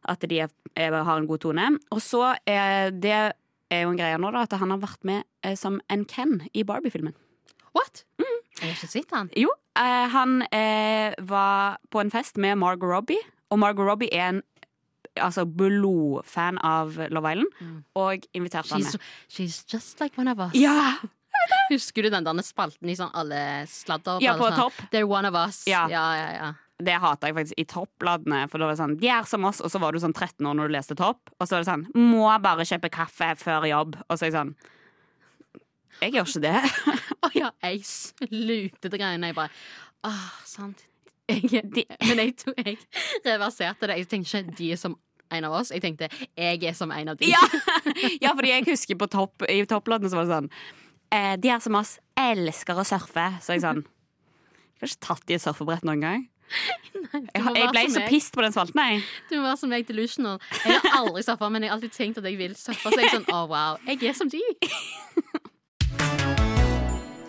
[0.09, 1.71] At de er, er, har en god tone.
[1.95, 3.21] Og så er det
[3.69, 6.39] er jo en greie nå, da, at han har vært med eh, som en Ken
[6.57, 7.17] i Barbie-filmen.
[7.77, 8.05] What?
[8.21, 9.31] Jeg har ikke sett han.
[9.39, 14.33] Jo, eh, han eh, var på en fest med Margot Robbie, og Margot Robbie er
[14.35, 14.43] en
[15.21, 19.13] altså, blodfan av Love Island, og inviterte han She's, med.
[19.29, 20.55] she's just like one of us.
[20.59, 20.97] Ja!
[21.71, 24.23] Husker du den der spalten i sånn alle sladder?
[24.25, 24.81] Ja, på sånn, topp.
[24.93, 25.63] They're one of us.
[25.69, 25.87] Ja.
[25.93, 26.49] ja, ja, ja.
[26.79, 28.45] Det hata jeg faktisk i toppladene.
[28.51, 30.47] For da var det sånn, de er som oss Og så var du sånn 13
[30.47, 33.67] år når du leste Topp, og så var det sånn Må bare kjøpe kaffe før
[33.67, 33.97] jobb.
[34.07, 34.53] Og så er jeg sånn
[36.05, 36.61] Jeg gjør ikke det.
[37.27, 39.33] Å ja, jeg slukte det greiene.
[39.33, 39.51] Jeg bare
[40.07, 40.85] Åh, sant.
[41.29, 42.79] Jeg, de, men jeg, to- jeg
[43.27, 43.99] reverserte det.
[44.03, 44.97] Jeg tenkte ikke de er som
[45.35, 45.73] en av oss.
[45.75, 47.33] Jeg tenkte jeg er som en av de.
[47.33, 47.43] Ja,
[48.25, 50.51] ja fordi jeg husker på topp, i topplåten så var det sånn
[51.13, 53.29] eh, De her som oss, elsker å surfe.
[53.45, 56.27] Så jeg sånn Jeg har ikke tatt i et surfebrett noen gang.
[56.49, 59.03] Jeg, jeg ble så pissed på den spalten, jeg.
[59.29, 60.39] Du må være som meg delusional.
[60.65, 62.89] Jeg har aldri surfa, men jeg har alltid tenkt at jeg vil surfe.
[62.89, 64.41] Så jeg er sånn, oh, wow, jeg er som de.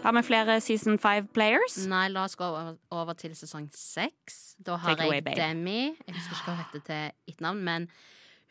[0.09, 1.75] Har vi flere season five players?
[1.85, 4.55] Nei, la oss gå over, over til sesong seks.
[4.57, 5.35] Da har Take jeg away.
[5.37, 5.81] Demi.
[6.07, 7.85] Jeg husker ikke hva hun heter til etternavn, men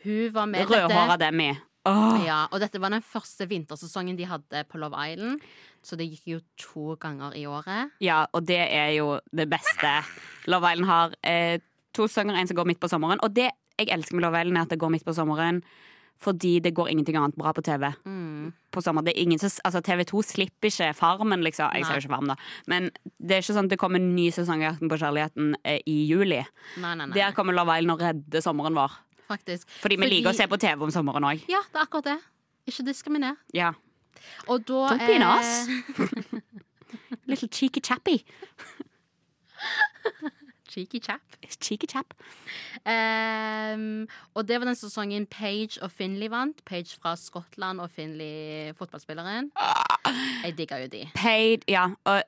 [0.04, 1.48] hun var med Rødhåra Demi.
[1.88, 2.14] Oh.
[2.22, 5.42] Ja, og dette var den første vintersesongen de hadde på Love Island.
[5.82, 7.90] Så det gikk jo to ganger i året.
[8.06, 9.96] Ja, og det er jo det beste.
[10.46, 11.58] Love Island har eh,
[11.90, 13.18] to sanger, en som går midt på sommeren.
[13.26, 15.64] Og det jeg elsker med Love Island, er at det går midt på sommeren.
[16.18, 18.52] Fordi det går ingenting annet bra på TV Mm.
[18.74, 19.02] på sommer.
[19.06, 21.70] Det er ingen altså TV2 slipper ikke Farmen, liksom.
[21.74, 22.36] Jeg ser jo ikke Farmen, da.
[22.66, 22.90] Men
[23.20, 26.40] det er ikke sånn at det kommer en ny sesong på kjærligheten eh, i juli.
[26.82, 27.14] Nei, nei, nei.
[27.14, 28.90] Der kommer Love Island og redder sommeren vår.
[29.28, 29.68] Faktisk.
[29.82, 31.44] Fordi vi liker å se på TV om sommeren òg.
[31.48, 32.18] Ja, det er akkurat det.
[32.66, 33.36] Ikke diskriminer.
[33.54, 33.72] Ja.
[34.48, 35.68] Og da Don't be an ass.
[37.28, 38.24] Little cheeky chappy.
[40.68, 41.20] Cheeky chap.
[41.60, 42.14] Cheeky chap.
[42.86, 46.64] Um, og det var den sesongen Page og Finley vant.
[46.64, 49.50] Page fra Skottland og Finley fotballspilleren.
[50.44, 51.08] Jeg digga jo de.
[51.14, 51.86] Paid Ja.
[52.04, 52.22] Og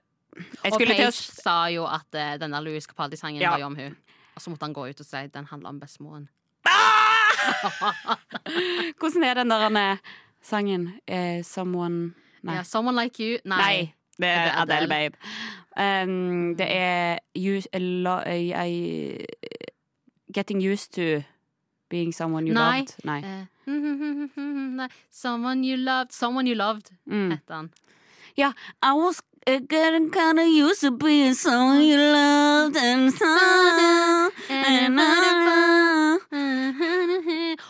[0.65, 3.51] Og Page sa jo at uh, den der Louis Capaldi-sangen Ja.
[3.51, 3.97] var jo om hun
[4.35, 6.29] Og så måtte han gå ut og si den handler om bestemoren.
[9.01, 9.97] Hvordan er den der eh,
[10.43, 10.93] sangen?
[11.11, 12.13] Uh, someone
[12.43, 12.55] Nei.
[12.55, 13.39] Yeah, Someone Like You.
[13.45, 13.57] Nei.
[13.57, 14.89] Nei, det Er Adele, Adele?
[14.89, 15.17] babe.
[15.81, 19.25] Um, det er you, la, I, I,
[20.35, 21.23] Getting used to
[21.89, 22.79] being someone you Nei.
[22.79, 23.05] loved.
[23.05, 23.23] Nei.
[23.67, 26.13] Uh, Someone You Loved.
[26.13, 27.31] Someone You Loved, Mm.
[27.31, 27.71] heter han.
[28.37, 28.53] Ja,
[28.83, 33.13] I was uh, got kinda used to being someone you loved and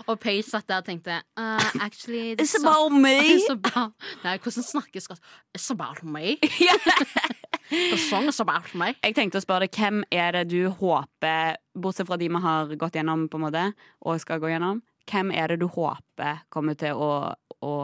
[0.06, 3.18] Og Paige satt der og tenkte uh, Actually It's so- about me.
[3.36, 3.92] It's about,
[4.24, 5.18] Nei, hvordan snakker det?
[5.56, 6.36] It's about me.
[7.70, 8.94] The song is about me.
[9.04, 12.72] Jeg tenkte å spørre deg, hvem er det du håper, bortsett fra de vi har
[12.80, 13.62] gått gjennom på en måte,
[14.02, 17.30] og skal gå gjennom, hvem er det du håper kommer til å,
[17.62, 17.74] å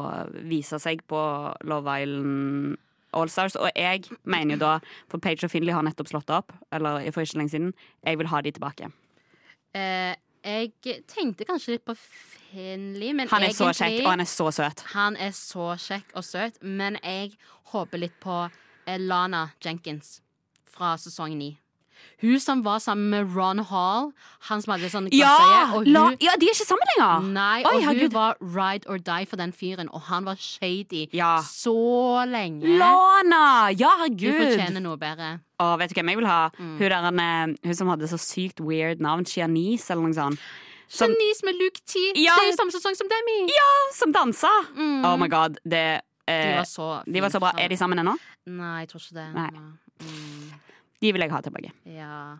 [0.43, 1.20] vise seg på
[1.70, 2.74] Love Island
[3.13, 3.57] Allstars?
[3.57, 4.73] Og jeg mener jo da,
[5.11, 7.75] for Page og Finley har nettopp slått opp, eller for ikke lenge siden,
[8.07, 8.91] jeg vil ha de tilbake.
[9.77, 10.15] Eh,
[10.47, 10.73] jeg
[11.11, 14.85] tenkte kanskje litt på Finley, men Han er så kjekk, og han er så søt.
[14.95, 17.35] Han er så kjekk og søt, men jeg
[17.73, 18.45] håper litt på
[18.87, 20.21] Lana Jenkins
[20.71, 21.57] fra sesong ni.
[22.23, 24.13] Hun som var sammen med Ron Hall,
[24.49, 25.33] han som hadde sånn Ja!
[25.85, 26.17] glassøye.
[26.25, 27.27] Ja, de er ikke sammen lenger!
[27.33, 28.13] nei, Oi, og hun Gud.
[28.13, 31.41] var ride or die for den fyren, og han var shady Ja.
[31.43, 32.65] så lenge.
[32.79, 33.71] Lana!
[33.77, 35.41] Ja, Hun fortjener noe bedre.
[35.61, 36.51] Å, vet du hvem jeg vil ha?
[36.59, 36.77] Mm.
[36.79, 39.25] Hun, der, han, hun som hadde så sykt weird navn.
[39.25, 40.41] Chianise, eller noe sånt.
[40.89, 41.99] Som, Janice med Luke T.
[42.15, 42.35] Ja.
[42.39, 43.39] Det er jo samme sesong som Demi.
[43.51, 44.53] Ja, som dansa!
[44.77, 45.05] Mm.
[45.05, 45.57] Oh my god.
[45.65, 47.51] Det, De eh, var så de var så bra.
[47.59, 48.15] Er de sammen ennå?
[48.47, 49.27] Nei, jeg tror ikke det.
[49.35, 49.49] Nei.
[50.05, 50.53] Mm.
[51.03, 51.73] De vil jeg ha tilbake.
[51.93, 52.39] Ja.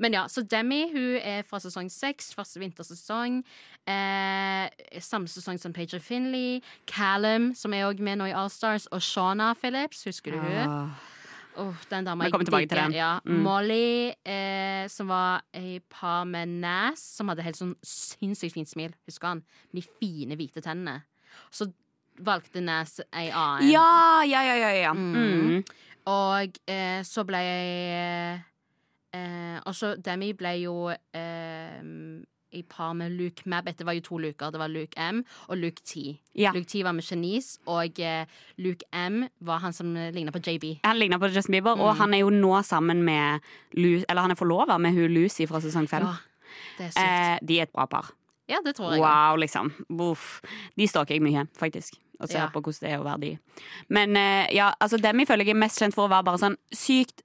[0.00, 3.42] Men ja, så Demi hun er fra sesong seks, første vintersesong.
[3.88, 6.62] Eh, samme sesong som Pager Finley.
[6.88, 8.88] Callum, som er også med nå i Allstars.
[8.92, 10.74] Og Shauna Phillips, husker du hun?
[10.78, 11.14] Åh.
[11.58, 12.92] Oh, den dama jeg digger.
[12.94, 13.18] Ja.
[13.24, 13.40] Mm.
[13.42, 18.94] Molly, eh, som var i par med Nas, som hadde helt sånn sinnssykt fint smil.
[19.10, 19.42] Husker han?
[19.72, 21.00] Med de fine, hvite tennene.
[21.50, 21.66] Så
[22.22, 23.68] valgte Nas ei annen.
[23.72, 24.70] Ja, ja, ja, ja.
[24.84, 24.94] ja.
[24.94, 25.18] Mm.
[25.18, 25.64] Mm.
[26.08, 27.40] Og eh, så ble
[29.12, 31.82] eh, Og så Demi ble jo eh,
[32.56, 33.66] i par med Luke Mab.
[33.76, 34.48] Det var jo to Luker.
[34.54, 35.18] Det var Luke M
[35.52, 36.14] og Luke T.
[36.34, 36.52] Ja.
[36.56, 38.24] Luke T var med Janice, og eh,
[38.56, 40.64] Luke M var han som ligna på JB.
[40.86, 41.98] Han ligna på Justin Bieber, og Mm.
[42.00, 43.40] han er jo nå sammen med
[43.76, 46.02] Lu Eller han er forlova med hun Lucy fra sesong fem.
[46.08, 46.14] Ja,
[46.78, 47.04] det er sykt.
[47.04, 48.12] eh, de er et bra par.
[48.48, 49.00] ja, det tror jeg.
[49.00, 49.72] Wow, liksom.
[50.00, 50.40] Uff.
[50.76, 51.98] De stalker jeg mye, faktisk.
[52.20, 52.48] Og ser Ja.
[52.50, 53.38] på hvordan det er å være de.
[53.88, 56.56] Men eh, ja, altså Demi føler jeg er mest kjent for å være bare sånn
[56.74, 57.22] sykt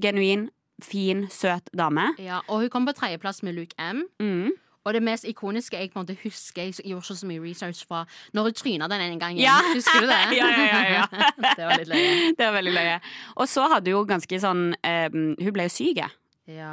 [0.00, 0.48] genuin,
[0.82, 2.08] fin, søt dame.
[2.18, 4.02] Ja, og hun kom på tredjeplass med Luke M.
[4.18, 4.50] Mm.
[4.82, 7.84] Og det mest ikoniske jeg på en måte husker Jeg gjorde ikke så mye research
[7.86, 8.00] fra
[8.34, 9.38] når hun tryna den ene gangen.
[9.38, 9.60] Ja.
[9.76, 10.18] Husker du det?
[10.40, 11.04] Ja, ja, ja, ja.
[11.56, 12.16] det var litt løye.
[12.40, 12.96] Det var veldig løye.
[13.36, 16.02] Og så hadde hun ganske sånn um, Hun ble jo syk.
[16.50, 16.72] Ja.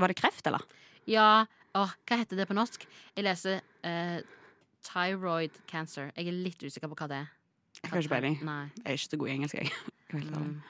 [0.00, 0.64] Var det kreft, eller?
[1.04, 1.44] ja.
[1.76, 2.86] Åh, hva heter det på norsk?
[3.14, 4.22] Jeg leser eh,
[4.88, 6.10] thyroid cancer.
[6.16, 7.30] Jeg er litt usikker på hva det er.
[7.82, 8.40] Jeg har ikke peiling.
[8.42, 9.72] Jeg er ikke så god i engelsk, jeg.
[10.08, 10.62] Mm.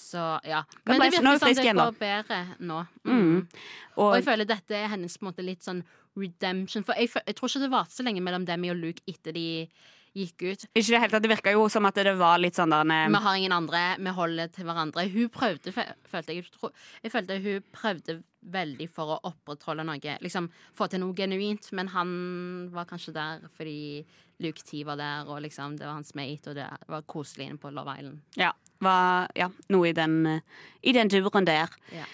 [0.00, 0.62] Så ja.
[0.88, 2.78] Men det er virker som det går bedre nå.
[3.04, 3.12] Mm.
[3.12, 3.48] Mm.
[3.96, 5.82] Og Og jeg føler dette er hennes måte litt sånn
[6.16, 6.86] redemption.
[6.88, 9.68] For jeg, jeg tror ikke det varte så lenge mellom Demi og Luke etter de
[10.16, 10.64] gikk ut.
[10.74, 13.20] ikke det helt det virka jo som at det var litt sånn der Vi eh,
[13.26, 15.06] har ingen andre, vi holder til hverandre.
[15.12, 16.48] Hun prøvde, følte jeg,
[17.02, 20.16] jeg følte hun prøvde veldig for å opprettholde noe.
[20.24, 22.10] Liksom få til noe genuint, men han
[22.72, 24.04] var kanskje der fordi
[24.40, 27.60] Luke T var der, og liksom det var hans mate, og det var koselig inne
[27.60, 28.22] på Love Island.
[28.40, 31.72] Ja, var, ja noe i den, eh, i den duren der.
[31.92, 32.08] Ja.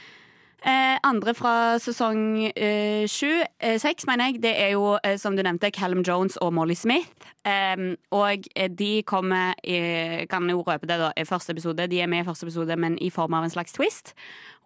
[0.65, 5.37] Eh, andre fra sesong eh, sju, eh, seks, mener jeg, det er jo, eh, som
[5.37, 7.13] du nevnte, Callum Jones og Molly Smith.
[7.45, 11.87] Eh, og eh, de kommer i, kan jo røpe det da, i første episode.
[11.93, 14.15] De er med i første episode, men i form av en slags twist.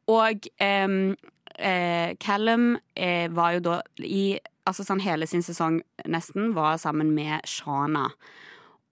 [0.09, 0.88] Og eh,
[1.59, 4.38] eh, Callum eh, var jo da i
[4.68, 8.09] altså sånn hele sin sesong nesten var sammen med Shana.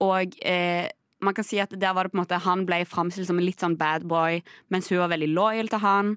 [0.03, 0.89] Og eh,
[1.23, 3.47] man kan si at der var det på en måte han ble framstilt som en
[3.47, 6.13] litt sånn bad boy, mens hun var veldig loyal til han.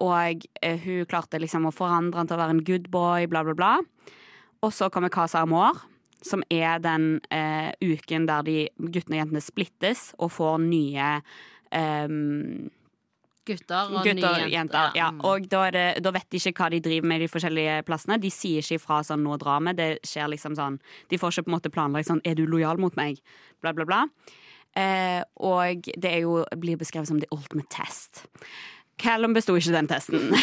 [0.00, 3.44] Og eh, hun klarte liksom å forandre han til å være en good boy, bla,
[3.44, 3.72] bla, bla.
[4.64, 5.78] Og så kommer Casa Amor,
[6.24, 11.14] som er den eh, uken der de guttene og jentene splittes og får nye
[11.72, 12.18] eh,
[13.50, 14.92] Gutter og Gutter nye jenter.
[14.98, 15.08] Ja.
[15.14, 15.22] Mm.
[15.26, 18.20] Og da, det, da vet de ikke hva de driver med i de forskjellige plassene.
[18.20, 19.76] De sier ikke ifra sånn 'nå drar vi'.
[19.76, 20.78] Det skjer liksom sånn
[21.08, 23.20] De får ikke på en måte planlagt sånn 'er du lojal mot meg?'
[23.60, 24.06] Bla, bla, bla.
[24.76, 28.26] Eh, og det jo, blir beskrevet som the ultimate test.
[29.00, 30.34] Callum besto ikke den testen.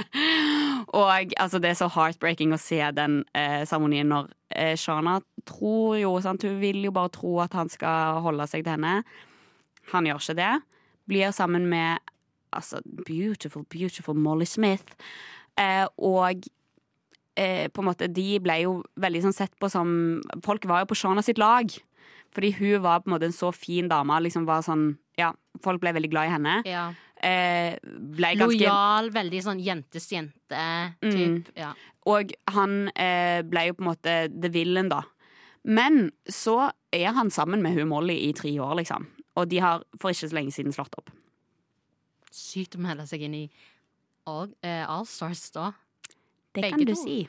[1.00, 1.08] og
[1.40, 6.44] altså, det er så heartbreaking å se den eh, når eh, Shana tror jo sant,
[6.44, 9.02] Hun vil jo bare tro at han skal holde seg til henne.
[9.92, 10.54] Han gjør ikke det.
[11.08, 11.98] Blir sammen med
[12.52, 14.96] altså, beautiful, beautiful Molly Smith.
[15.58, 16.46] Eh, og
[17.36, 20.92] eh, på en måte, de ble jo veldig sånn sett på som Folk var jo
[20.92, 21.70] på Shana sitt lag.
[22.34, 24.20] Fordi hun var på en måte en så fin dame.
[24.22, 25.32] Liksom var sånn, ja,
[25.64, 26.58] folk ble veldig glad i henne.
[26.68, 26.90] Ja.
[27.20, 30.60] Eh, ble ganske Lojal, veldig sånn jentes jente
[31.04, 31.44] Mm.
[31.54, 31.74] Ja.
[32.08, 35.02] Og han eh, ble jo på en måte the villain, da.
[35.64, 39.06] Men så er han sammen med hun Molly i tre år, liksom.
[39.36, 41.10] Og de har for ikke så lenge siden slått opp.
[42.32, 43.50] Sykt å melde seg inn i
[44.26, 45.72] All, eh, All Stars da.
[46.54, 47.02] Det Begge kan du to.
[47.02, 47.28] si.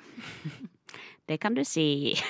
[1.27, 2.15] Det kan du si.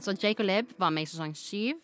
[0.00, 1.74] Så Jake og Lib var med i sesong syv.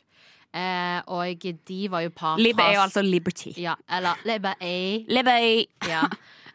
[0.53, 3.55] Eh, og de var jo par Lib er jo altså Liberty.
[3.57, 5.65] Ja, eller Lib er A.
[5.89, 6.05] Ja.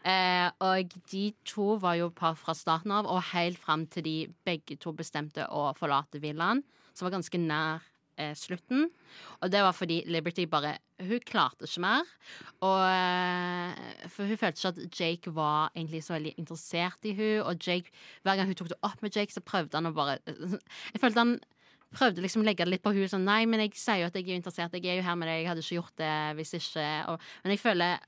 [0.07, 4.17] Eh, og de to var jo par fra starten av, og helt fram til de
[4.47, 6.63] begge to bestemte å forlate villaen.
[6.95, 7.83] Som var ganske nær
[8.17, 8.87] eh, slutten.
[9.41, 12.07] Og det var fordi Liberty bare Hun klarte ikke mer.
[12.65, 17.43] Og eh, For hun følte ikke at Jake var egentlig så veldig interessert i hun
[17.45, 17.91] Og Jake,
[18.23, 20.17] hver gang hun tok det opp med Jake, så prøvde han å bare
[20.93, 21.37] Jeg følte han
[21.95, 23.09] prøvde liksom å legge det litt på henne.
[23.11, 24.75] sånn Nei, men jeg sier jo at jeg er interessert.
[24.75, 25.39] Jeg er jo her med deg.
[25.41, 26.89] Jeg hadde ikke gjort det hvis ikke.
[27.13, 28.03] Og, men jeg føler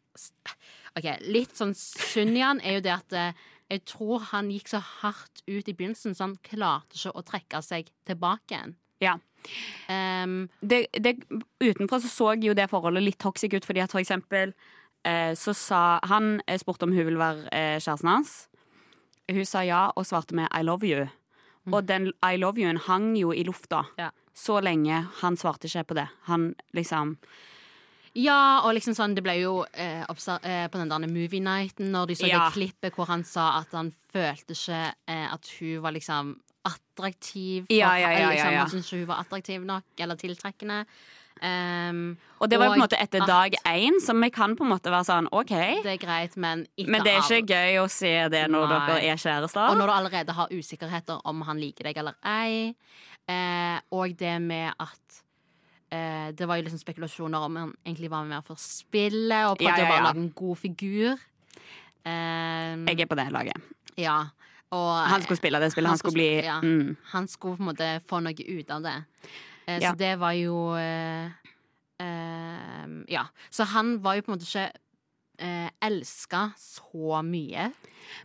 [0.98, 4.72] OK, litt sånn synd i han er jo det at eh, jeg tror han gikk
[4.72, 8.76] så hardt ut i begynnelsen, så han klarte ikke å trekke seg tilbake igjen.
[9.04, 9.16] Ja.
[9.88, 11.16] Um, det, det,
[11.64, 14.52] utenfra så så jo det forholdet litt toxic ut, fordi at for eksempel
[15.08, 18.34] eh, så sa Han eh, spurte om hun ville være eh, kjæresten hans.
[19.30, 21.08] Hun sa ja og svarte med 'I love you'.
[21.68, 24.10] Og den 'I love you'-en hang jo i lufta Ja.
[24.34, 25.08] så lenge.
[25.22, 26.08] Han svarte ikke på det.
[26.24, 27.18] Han liksom
[28.16, 32.08] ja, og liksom sånn, det ble jo eh, eh, på den der movie nighten, når
[32.08, 32.50] de så Ja.
[32.50, 37.66] det klippet hvor han sa at han følte ikke eh, at hun var liksom attraktiv.
[37.68, 38.54] For, Ja, ja, ja, ja, ja, liksom.
[38.58, 40.86] Han syntes ikke hun var attraktiv nok, eller tiltrekkende.
[41.42, 44.66] Ehm, Og det var jo på en måte etter dag én, som vi kan på
[44.66, 45.54] en måte være sånn OK.
[45.84, 48.80] det er greit, men Men det er ikke gøy å se det når Nei.
[48.88, 49.70] dere er kjærester.
[49.72, 52.76] Og når du allerede har usikkerheter om han liker deg eller ei.
[53.30, 55.24] Eh, og det med at
[55.92, 59.78] eh, Det var jo liksom spekulasjoner om han egentlig var med for spillet og prøvde
[59.78, 61.18] Ja, ja, å bare lage en god figur.
[62.06, 63.54] Eh, Jeg er på det laget.
[63.98, 64.26] ja.
[64.72, 65.90] Og Han skulle spille det spillet.
[65.90, 66.60] Han, skulle bli ja.
[66.62, 66.98] mm.
[67.14, 68.98] Han skulle på en måte få noe ut av det.
[69.70, 69.92] Eh, Ja.
[69.94, 71.30] Så det var jo eh,
[72.02, 73.26] eh, Ja.
[73.50, 74.72] Så han var jo på en måte ikke
[75.40, 77.72] eh, elska så mye.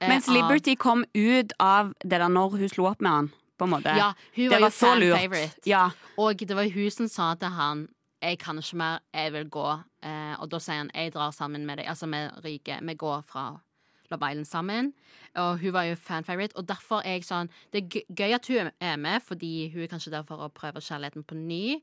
[0.01, 3.33] eh, Mens av- Liberty kom ut av det der når hun slo opp med han.
[3.59, 3.95] På en måte.
[3.97, 5.19] Ja, hun det var, jo fan lurt.
[5.21, 5.61] favorite.
[5.67, 7.89] Ja, Og det var hun som sa til han
[8.23, 9.85] jeg kan ikke mer, jeg vil gå.
[10.03, 11.87] Eh, og da sier han jeg drar sammen med deg.
[11.87, 12.81] Altså vi ryker.
[12.83, 13.61] Vi går fra
[14.15, 14.93] Love Island sammen.
[15.35, 18.71] Og hun var jo fan-favorite, og derfor er jeg sånn Det er gøy- at hun
[18.81, 21.81] er med, fordi hun er kanskje der for å prøve kjærligheten på ny.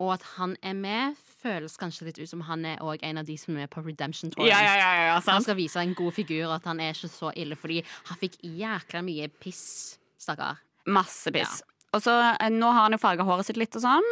[0.00, 3.28] Og at han er med, føles kanskje litt ut som han er òg en av
[3.28, 4.48] de som er med på Redemption Tour.
[4.48, 7.30] Ja, ja, ja, ja, Han skal vise en god figur, at han er ikke så
[7.36, 10.58] ille, fordi han fikk jækla mye piss, stakkar.
[10.86, 11.62] Masse piss.
[11.94, 12.10] Og så
[12.40, 14.08] eh, Nå har han jo farga håret sitt litt og sånn.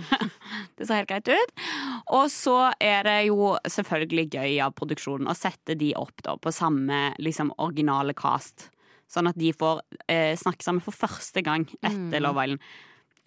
[0.78, 1.54] det ser helt greit ut.
[2.16, 6.52] Og så er det jo selvfølgelig gøy av produksjonen å sette de opp da på
[6.54, 8.68] samme liksom originale cast.
[9.10, 12.60] Sånn at de får eh, snakke sammen for første gang etter Love Island.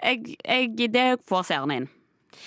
[0.03, 1.89] Jeg, jeg, det får seerne inn.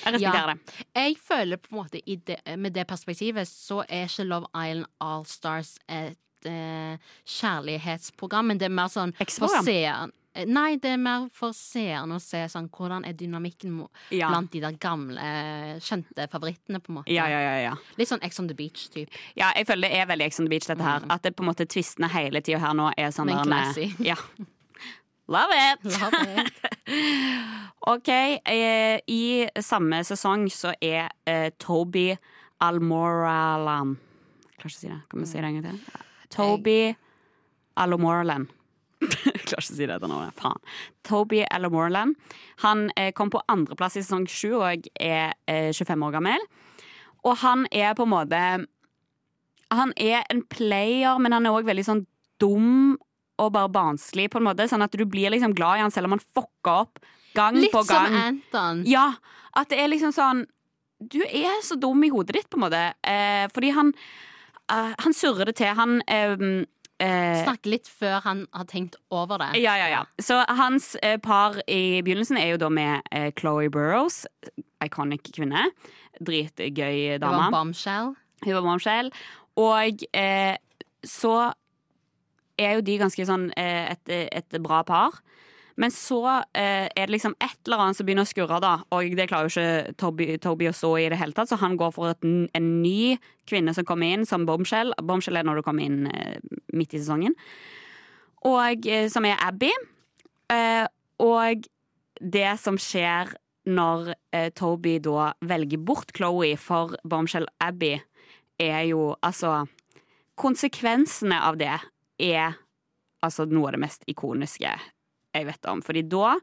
[0.03, 0.55] Jeg respekterer Ja.
[0.57, 0.85] det.
[0.99, 4.89] Jeg føler på en måte i det, med det perspektivet så er ikke Love Island
[5.05, 10.13] All Stars et eh, kjærlighetsprogram, men det er mer sånn for seeren.
[10.37, 13.79] Eh, Nei, det er mer for seeren å se sånn hvordan er dynamikken
[14.15, 14.29] Ja.
[14.31, 17.13] blant de der gamle, eh, kjente favorittene, på en måte.
[17.13, 17.75] Ja, ja, ja, ja.
[17.99, 19.11] Litt sånn Ex on the Beach-type.
[19.37, 21.03] Ja, jeg føler det er veldig Ex on the Beach, dette her.
[21.11, 23.95] At det på en måte tvistene hele tida her nå er sånn Men der- classy.
[24.13, 24.17] Ja.
[25.29, 25.85] Love it!
[26.01, 26.53] Love it.
[27.89, 28.09] OK,
[28.47, 32.13] eh, i samme sesong så er eh, Toby
[32.63, 33.97] Almoralan
[34.57, 35.01] klarer ikke å si det.
[35.11, 36.05] Kan vi si det en gang til?
[36.31, 36.97] Toby
[37.77, 38.47] Almoralan.
[39.51, 40.21] Klarer ikke å si det etter nå.
[40.39, 40.63] Faen.
[41.07, 42.15] Toby Almoralan.
[42.65, 46.47] Han eh, kom på andreplass i sesong sju og er eh, 25 år gammel.
[47.27, 48.41] Og han er på en måte
[49.75, 52.05] Han er en player, men han er òg veldig sånn
[52.39, 52.95] dum
[53.43, 54.69] og bare barnslig, på en måte.
[54.71, 57.03] Sånn at du blir liksom glad i han selv om han fucker opp
[57.37, 58.15] gang Litt på som.
[58.17, 58.85] Anton.
[58.89, 59.11] Ja,
[59.59, 60.47] at det er liksom sånn
[60.97, 62.87] Du er så dum i hodet ditt, på en måte.
[63.05, 63.93] Eh, fordi han
[64.67, 65.71] Uh, Han surrer det til.
[65.79, 66.65] Han eh,
[67.03, 69.51] eh, Snakke litt før han har tenkt over det.
[69.63, 70.03] ja, ja, ja.
[70.23, 74.25] Så hans eh, par i begynnelsen er jo da med eh, Chloé Burrows.
[74.85, 75.69] Iconic kvinne.
[76.21, 77.27] Dritgøy dame.
[77.27, 78.15] Hun var bombshell.
[78.45, 79.11] Hun var bombshell.
[79.57, 80.57] Og eh,
[81.05, 81.53] så
[82.59, 85.21] er jo de ganske sånn eh, et, et bra par.
[85.77, 86.23] Men så
[86.57, 88.75] eh, er det liksom et eller annet som begynner å skurre, da.
[88.97, 91.77] Og det klarer jo ikke Toby, Toby å stå i det hele tatt, så han
[91.77, 93.17] går for et, en ny
[93.49, 94.95] kvinne som kommer inn som bombshell.
[95.05, 96.39] Bombshell er når du kommer inn eh,
[96.73, 97.37] midt i sesongen.
[98.49, 99.73] Og eh, som er Abby.
[100.53, 100.87] Eh,
[101.21, 101.69] og
[102.21, 107.97] det som skjer når eh, Toby da velger bort Chloé for Bombshell Abby,
[108.63, 109.67] er jo altså
[110.37, 111.73] Konsekvensene av det
[112.21, 112.57] er
[113.25, 114.69] altså noe av det mest ikoniske
[115.37, 115.83] jeg vet om.
[115.83, 116.37] Fordi da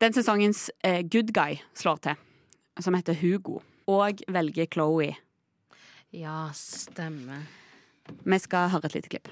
[0.00, 2.14] den sesongens eh, good guy slår til,
[2.80, 5.14] som heter Hugo, og velger Chloé.
[6.12, 7.46] Ja, stemmer.
[8.24, 9.28] Vi skal høre et lite klipp.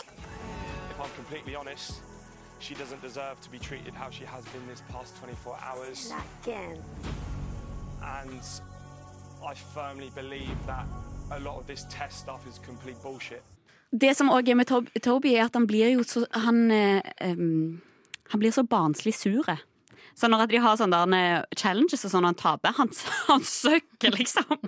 [0.00, 2.02] If I'm completely honest,
[2.60, 6.12] she doesn't deserve to be treated how she has been this past 24 hours.
[6.42, 6.78] Again.
[8.02, 8.42] And
[9.42, 10.86] I firmly believe that
[11.30, 13.42] a lot of this test stuff is complete bullshit.
[13.92, 14.70] Det som òg er med
[15.02, 17.80] Toby, er at han blir jo så Han, eh, em,
[18.30, 19.58] han blir så barnslig sure.
[20.18, 22.90] Så når de har sånne eh, challenges og sånn han taper, han,
[23.30, 24.58] han søker, liksom.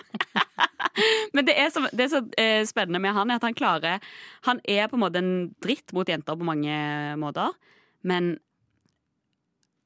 [1.35, 4.03] Men det er så, det er så eh, spennende med han, er at han klarer
[4.45, 5.35] Han er på en måte en
[5.65, 6.75] dritt mot jenter på mange
[7.21, 7.55] måter,
[8.03, 8.35] men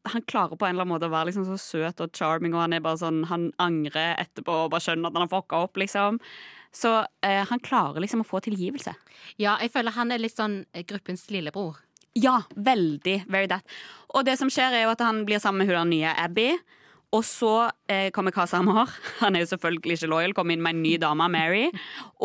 [0.07, 2.63] han klarer på en eller annen måte å være liksom så søt og charming, og
[2.63, 5.81] han er bare sånn Han angrer etterpå og bare skjønner at han har fucka opp,
[5.83, 6.21] liksom.
[6.77, 6.93] Så
[7.25, 8.93] eh, han klarer liksom å få tilgivelse.
[9.41, 11.81] Ja, jeg føler han er litt sånn eh, gruppens lillebror.
[12.17, 13.27] Ja, veldig.
[13.29, 13.67] Very that.
[14.17, 16.51] Og det som skjer, er jo at han blir sammen med hun der nye Abby.
[17.15, 18.91] Og så eh, kommer Kasa Amar.
[19.23, 20.35] Han er jo selvfølgelig ikke loyal.
[20.35, 21.69] Kommer inn med en ny dame, Mary.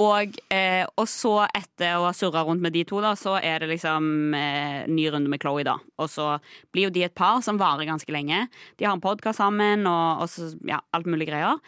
[0.02, 3.62] Og, eh, og så, etter å ha surra rundt med de to, da, så er
[3.62, 5.78] det liksom eh, ny runde med Chloé, da.
[6.02, 6.34] Og så
[6.74, 8.48] blir jo de et par som varer ganske lenge.
[8.82, 11.62] De har en podkast sammen, og, og så, ja, alt mulig greier.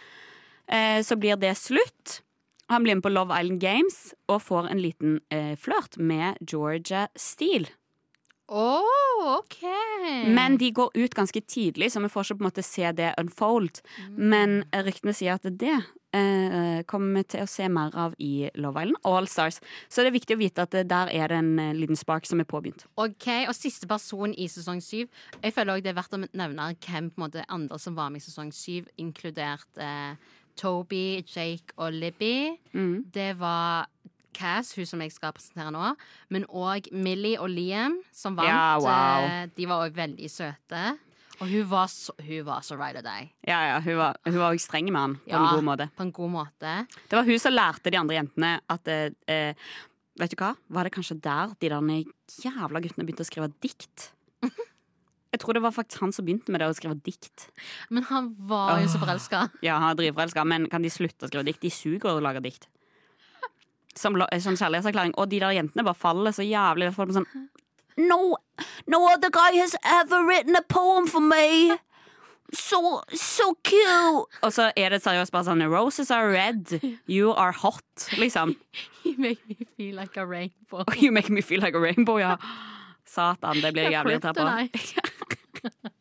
[0.72, 2.22] Eh, så blir det slutt.
[2.74, 4.02] Han blir med på Love Island Games
[4.32, 7.70] og får en liten eh, flørt med Georgia Steele.
[8.54, 8.68] Å,
[9.40, 9.60] OK.
[10.30, 13.14] Men de går ut ganske tidlig, så vi får ikke på en måte se det
[13.18, 13.82] unfold.
[14.14, 15.74] Men ryktene sier at det
[16.14, 19.58] eh, kommer vi til å se mer av i Love Island All Stars.
[19.90, 22.44] Så det er viktig å vite at der er det en eh, liten spark som
[22.44, 22.86] er påbegynt.
[23.02, 25.10] Ok, Og siste person i sesong syv.
[25.42, 28.14] Jeg føler også det er verdt å nevne hvem på en måte andre som var
[28.14, 30.14] med i sesong syv, inkludert eh,
[30.60, 32.54] Toby, Jake og Libby.
[32.74, 33.10] Mm.
[33.14, 33.90] Det var
[34.36, 35.94] Cass, hun som jeg skal presentere nå,
[36.34, 38.50] men òg Millie og Liam, som vant.
[38.50, 39.28] Ja, wow.
[39.30, 40.84] Eh, De var òg veldig søte.
[41.42, 43.32] Og hun var så, hun var så right of day.
[43.48, 45.90] Ja, ja, Hun var hun var også streng med han på en god måte.
[45.98, 46.76] På en god måte.
[47.10, 49.72] Det var hun som lærte de andre jentene at eh, eh,
[50.22, 50.52] Vet du hva?
[50.70, 51.88] Var det kanskje der de der
[52.44, 54.12] jævla guttene begynte å skrive dikt?
[55.34, 57.48] Jeg tror det var faktisk han som begynte med det å skrive dikt.
[57.90, 59.48] Men han var jo så forelska.
[59.66, 61.64] Ja, han er dritforelska, men kan de slutte å skrive dikt?
[61.66, 62.68] De suger å lage dikt.
[63.96, 65.14] Som, lo- som kjærlighetserklæring.
[65.18, 66.94] Og de der jentene bare faller så jævlig.
[66.96, 67.28] Folk sånn
[68.10, 68.36] No,
[68.90, 71.78] no other guy has ever written a poem for me.
[72.54, 74.26] So, so cute.
[74.42, 76.74] Og så er det seriøst bare sånn Roses are red.
[77.10, 78.10] You are hot.
[78.18, 78.56] Liksom.
[79.06, 80.84] You make me feel like a rainbow.
[81.02, 82.38] You make me feel like a rainbow, ja.
[83.06, 85.92] Satan, det blir jeg jævlig irritert på.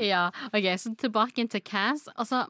[0.00, 2.08] Ja, ok, så tilbake til Cass.
[2.16, 2.44] Altså,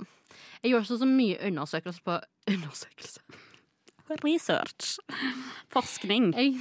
[0.66, 2.14] jeg gjør ikke så mye undersøkelser på
[2.50, 3.20] Undersøkelse?
[4.24, 4.98] Research.
[5.70, 6.34] Forskning.
[6.34, 6.58] Jeg,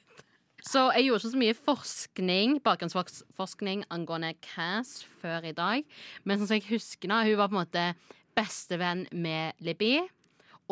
[0.72, 5.84] så jeg gjorde ikke så mye forskning, bakgrunnsforskning angående Cass før i dag.
[6.24, 7.84] Men sånn som jeg husker nå, hun var på en måte
[8.36, 9.98] bestevenn med Libby.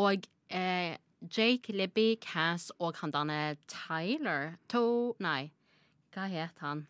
[0.00, 0.96] Og eh,
[1.28, 5.52] Jake, Libby, Cass og han derne Tyler To Nei,
[6.16, 6.86] hva het han?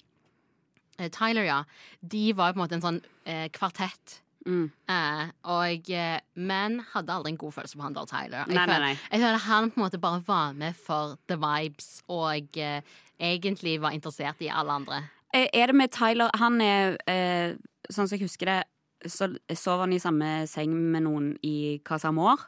[0.98, 1.62] Eh, Tyler, ja.
[2.00, 4.21] De var på en måte en sånn eh, kvartett.
[4.46, 4.70] Mm.
[4.90, 8.44] Eh, og eh, Men hadde aldri en god følelse på han der Tyler.
[8.46, 8.98] Jeg Nei, nei, føler- nei.
[9.12, 12.80] Jeg føler han på en måte bare var med for the vibes, og eh,
[13.20, 15.02] egentlig var interessert i alle andre.
[15.34, 17.54] Eh, Er det med Tyler Han er, eh,
[17.90, 18.64] sånn som jeg husker det,
[19.10, 22.38] så sover han i samme seng med noen i Casa Amor.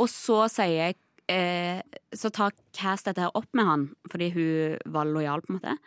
[0.00, 0.96] Og så sier jeg
[1.28, 1.82] eh,
[2.14, 5.78] Så tar Cass dette her opp med han, fordi hun var lojal, på en måte.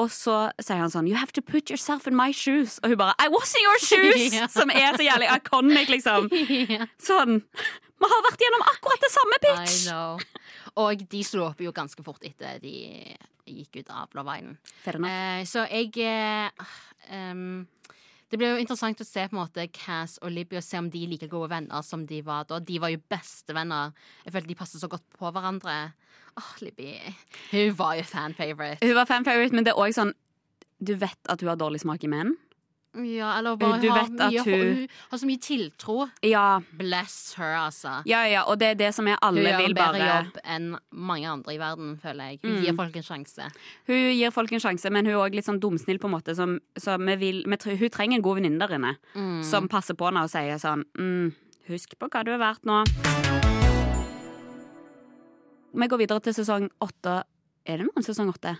[0.00, 2.78] Og så sier han sånn You have to put yourself in my shoes.
[2.80, 4.32] Og hun bare I was in your shoes!
[4.32, 4.48] Ja.
[4.52, 6.30] Som er så jævlig iconic, liksom.
[7.10, 7.40] Sånn.
[8.00, 9.80] Vi har vært gjennom akkurat det samme, I bitch!
[9.90, 10.22] know.
[10.80, 12.72] Og de slo opp jo ganske fort etter de
[13.50, 14.56] gikk ut av Love Island.
[15.10, 16.70] Eh, så jeg eh,
[17.10, 17.66] um,
[18.30, 20.88] Det blir jo interessant å se på en måte Cass og Libby og se om
[20.92, 22.60] de er like gode venner som de var da.
[22.62, 23.92] De var jo bestevenner.
[24.24, 25.76] Jeg følte de passet så godt på hverandre.
[26.38, 26.94] Åh, Libby.
[27.50, 28.78] Hun var jo fan favorite.
[28.86, 30.12] Hun var fan favorite, men det er òg sånn
[30.82, 32.36] Du vet at hun har dårlig smak i menn?
[32.96, 36.08] Ja, eller bare Du har, at mye, hun- hun har så mye tiltro.
[36.26, 38.02] Ja, Bless her, altså.
[38.04, 40.24] ja, ja, og det er det som er Hun alle gjør vil en bedre bare
[40.24, 42.38] jobb enn mange andre i verden, føler jeg.
[42.42, 42.64] Hun Mm.
[42.64, 43.50] gir folk en sjanse.
[43.86, 46.34] Hun gir folk en sjanse, men hun er òg litt sånn dumsnill, på en måte.
[46.34, 49.44] Som, så vi vil, vi, hun trenger en god venninne der inne Mm.
[49.44, 51.32] som passer på henne og sier sånn mm,
[51.68, 53.49] Husk på hva du er verdt nå.
[55.72, 57.20] Vi går videre til sesong åtte.
[57.68, 58.56] Er det noen sesong åtte?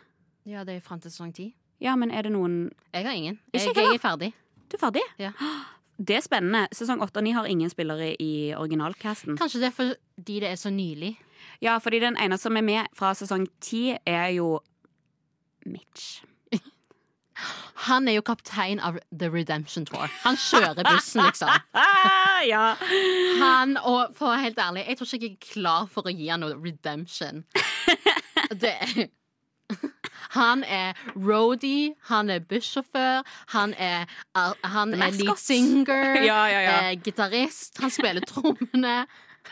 [0.48, 1.50] Ja, det er fram til sesong ti.
[1.80, 3.38] Ja, men er det noen Jeg har ingen.
[3.52, 4.32] Jeg jeg er ferdig.
[4.70, 5.04] Du er ferdig?
[5.18, 5.32] Ja.
[6.00, 6.62] Det er spennende.
[6.72, 9.36] Sesong åtte og ni har ingen spillere i originalcasten.
[9.36, 11.10] Kanskje det er fordi det er så nylig.
[11.60, 14.62] Ja, fordi den eneste som er med fra sesong ti, er jo
[15.66, 16.22] Mitch.
[17.86, 20.10] Han er jo kaptein av The Redemption Tour.
[20.24, 21.48] Han kjører bussen, liksom.
[22.50, 22.74] Ja.
[23.40, 26.12] Han, og for å være helt ærlig, jeg tror ikke jeg er klar for å
[26.14, 27.42] gi han noe redemption.
[28.60, 28.76] Det
[30.38, 33.22] han er roadie, han er bussjåfør,
[33.54, 36.76] han er, han er lead singer, Ja, ja, ja.
[36.90, 39.02] eh, gitarist, han spiller trommene.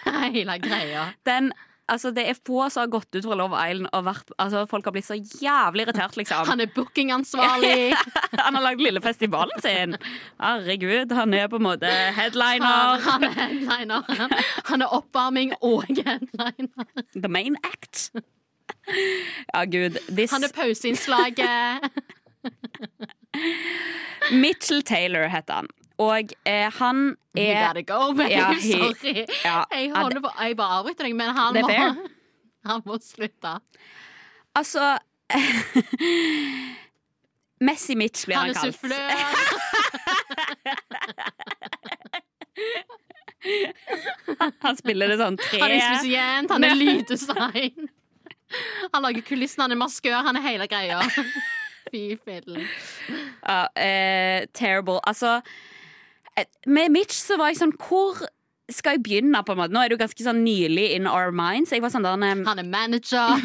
[0.04, 1.08] Hele greia.
[1.26, 1.52] Den,
[1.92, 4.88] altså, det er få som har gått ut fra Love Island og vært altså, Folk
[4.88, 6.46] har blitt så jævlig irritert, liksom.
[6.48, 7.94] Han er bookingansvarlig.
[8.44, 9.96] Han har lagd lille festivalen sin.
[10.40, 13.00] Herregud, han er på en måte headliner.
[13.02, 14.04] han er headliner.
[14.20, 14.34] Han,
[14.68, 16.86] han er oppvarming og headliner.
[17.16, 18.10] The main act.
[19.54, 19.98] Ja, gud.
[20.08, 21.90] This Han er pauseinnslaget.
[24.32, 25.68] Mitchell Taylor heter han.
[25.98, 28.30] Og eh, han You We gotta go, babe.
[28.30, 29.26] Ja, he- Sorry.
[29.44, 29.64] ja.
[29.74, 31.68] Jeg, holder på, jeg bare avbryter deg, men han er må,
[32.70, 33.56] han må slutte.
[34.58, 34.96] Altså
[37.60, 38.82] Messi Mitch blir Han han, er kalt.
[44.64, 47.88] Han spiller det sånn tre Han er spesient, han er lyddesign.
[48.94, 50.98] Han lager kulissene, han er maskør, han er hele greia.
[51.88, 52.64] Fy fillen.
[53.44, 54.98] Ja, eh, terrible.
[55.08, 55.38] Altså,
[56.66, 58.20] med Mitch så var jeg sånn Hvor
[58.68, 59.40] skal jeg begynne?
[59.44, 59.72] på en måte?
[59.72, 61.72] Nå er du ganske sånn nylig in our minds.
[61.72, 63.38] Jeg var sånn der eh, Han er manager.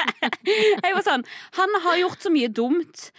[0.84, 1.26] Jeg var sånn
[1.58, 3.10] Han har gjort så mye dumt.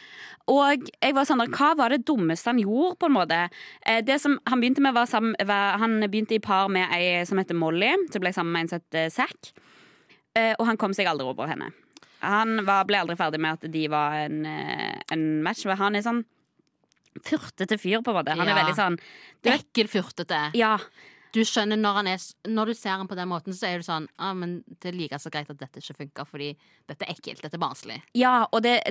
[0.47, 2.95] Og jeg var sånn der, Hva var det dummeste han gjorde?
[3.01, 3.39] på en måte?
[3.83, 7.25] Eh, det som Han begynte med var, sammen, var Han begynte i par med ei
[7.27, 9.51] som heter Molly, som ble sammen med en som het Zack.
[10.37, 11.71] Eh, og han kom seg aldri over henne.
[12.23, 15.65] Han var, ble aldri ferdig med at de var en, eh, en match.
[15.67, 16.23] Han er sånn
[17.25, 18.35] furtete fyr, på en måte.
[18.35, 18.63] Han er Ja.
[18.63, 18.97] veldig sånn
[19.43, 20.51] du vet, Ekkel furtete.
[20.55, 20.77] Ja.
[21.33, 23.77] Du skjønner når han er s- Når du ser han på den måten, så er
[23.77, 26.55] du sånn ah, men det er like så greit at dette ikke funker, fordi
[26.87, 27.41] dette er ekkelt.
[27.41, 28.01] Dette er barnslig.
[28.15, 28.81] Ja, og det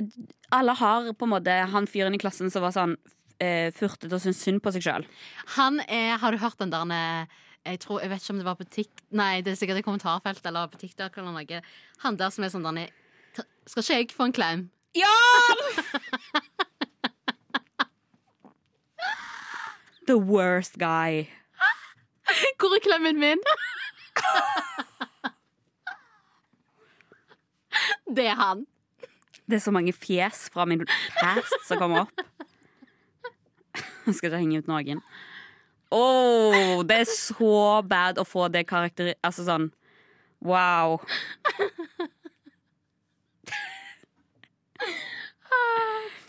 [0.51, 2.95] Alle har på en måte han fyren i klassen som var sånn
[3.39, 5.05] eh, furtete og syntes synd på seg sjøl.
[5.57, 7.27] Han er Har du hørt den der
[7.65, 8.89] jeg, tror, jeg vet ikke om det var på Tik...
[9.11, 11.61] Nei, det er sikkert i kommentarfeltet eller på TikTok eller noe.
[11.99, 12.87] Han der som er sånn der
[13.67, 14.69] Skal ikke jeg få en klem?
[14.95, 15.05] Ja!
[20.07, 21.27] The worst guy.
[22.59, 23.43] Hvor er klemmen min?
[28.15, 28.65] Det er han.
[29.47, 30.85] Det er så mange fjes fra min
[31.21, 32.23] past som kommer opp.
[34.07, 35.01] Jeg skal ikke henge ut noen.
[35.91, 39.13] Åh, det er så bad å få det karakter...
[39.23, 39.69] Altså sånn
[40.43, 40.99] Wow.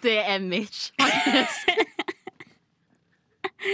[0.03, 1.98] Det er Mitch, faktisk.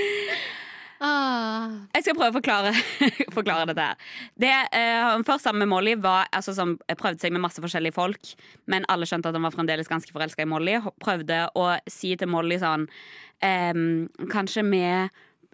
[1.08, 1.68] ah.
[1.94, 2.72] Jeg skal prøve å forklare,
[3.38, 4.08] forklare dette her.
[4.40, 8.34] Det uh, først sammen med Molly var altså, som prøvde seg med masse forskjellige folk,
[8.70, 10.80] men alle skjønte at han var fremdeles ganske forelska i Molly.
[11.02, 13.86] Prøvde å si til Molly sånn um,
[14.32, 14.84] Kanskje vi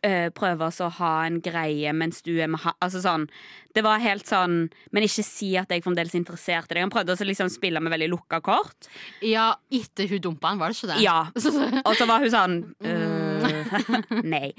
[0.07, 3.27] uh, prøver å ha en greie mens du er med han Altså sånn.
[3.75, 6.85] Det var helt sånn Men ikke si at jeg fremdeles er interessert i deg.
[6.87, 8.91] Han prøvde også liksom spille med veldig lukka kort.
[9.25, 11.03] Ja, etter hun dumpa han, var det ikke det?
[11.05, 11.21] Ja.
[11.89, 13.30] Og så var hun sånn øh,
[14.35, 14.51] Nei.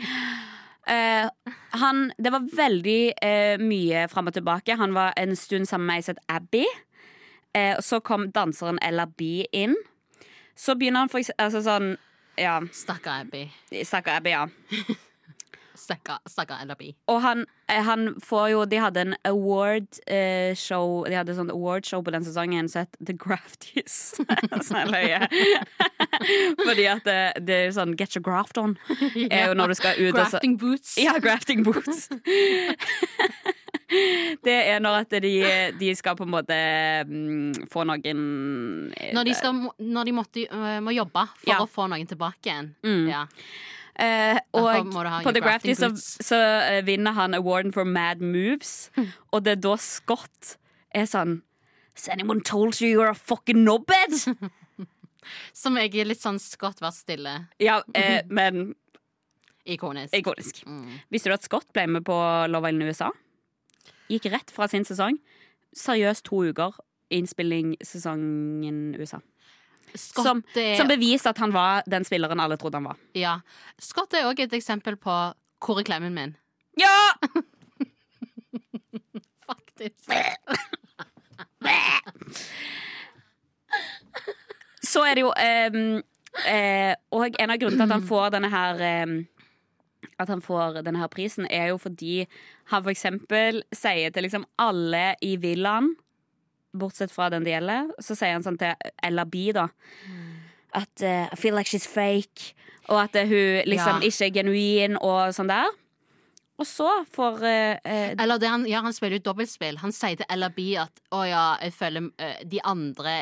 [0.90, 1.30] Uh,
[1.78, 4.78] han, det var veldig uh, mye fram og tilbake.
[4.80, 6.66] Han var en stund sammen med ei som het Abby.
[7.58, 9.76] Uh, så kom danseren Ella B inn.
[10.56, 11.94] Så begynner han for eksempel altså sånn
[12.40, 13.46] Ja, Stakkar Abby.
[13.86, 14.48] stakkar Abby, ja.
[15.82, 16.92] Stakkar LRB.
[17.12, 22.14] Og han, eh, han får jo De hadde en award-show De hadde sånn award-show på
[22.14, 23.98] den sesongen som het The Grafties.
[24.68, 25.08] så jeg løy.
[26.66, 28.78] Fordi at det, det er sånn Get your graft on.
[29.30, 30.96] Er jo når du skal ut og så Grafting boots.
[31.02, 32.08] Ja, grafting boots.
[34.42, 35.32] Det er når at de,
[35.80, 36.56] de skal på en måte
[37.10, 38.22] mm, få noen
[39.12, 40.46] Når de, skal, når de måtte,
[40.84, 41.60] må jobbe for Ja.
[41.60, 42.70] å få noen tilbake igjen.
[42.88, 43.10] Mm.
[43.12, 43.26] Ja.
[44.00, 44.92] Eh, og
[45.24, 48.90] på The Grafty så, så eh, vinner han awarden for Mad Moves,
[49.32, 50.56] og det er da Scott
[50.96, 51.42] er sånn
[51.98, 54.16] Has anyone told you you're a fucking knobhead?
[55.54, 57.34] Som jeg er litt sånn Scott, vær stille.
[57.62, 58.72] ja, eh, men
[59.66, 60.16] Ikonisk.
[60.18, 60.64] ikonisk.
[60.66, 61.02] Mm.
[61.14, 62.16] Visste du at Scott ble med på
[62.50, 63.12] Love Island USA?
[64.10, 65.20] Gikk rett fra sin sesong.
[65.78, 66.80] Seriøst to uker.
[67.14, 69.20] Innspilling sesongen USA.
[69.96, 72.98] Scott Som, er, som beviser at han var den spilleren alle trodde han var.
[73.18, 73.40] ja.
[73.82, 75.16] Scott er òg et eksempel på
[75.62, 76.36] hvor er klemmen min.
[76.80, 77.14] Ja!
[79.52, 80.10] Faktisk.
[84.82, 86.02] Så er det jo ehm,
[86.50, 89.14] eh, Og en av grunnene til at han får denne her eh,
[90.22, 92.26] At han får denne her prisen, er jo fordi
[92.72, 95.92] han for eksempel sier til liksom alle i villaen,
[96.74, 99.68] bortsett fra den det gjelder, så sier han sånn til Ella B, da,
[100.74, 102.54] at uh, I feel like she's fake,
[102.88, 104.08] og at uh, hun liksom Ja.
[104.08, 105.68] ikke er genuin og sånn der.
[106.62, 109.80] Og så får eh, Eller det han, ja, han spiller jo dobbeltspill.
[109.82, 112.12] Han sier til Ella B at å ja, jeg føler
[112.46, 113.14] de andre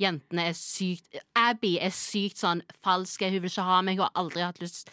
[0.00, 3.20] jentene er sykt Abby er sykt sånn falsk.
[3.26, 4.88] Hun vil ikke ha meg, hun har aldri hatt lyst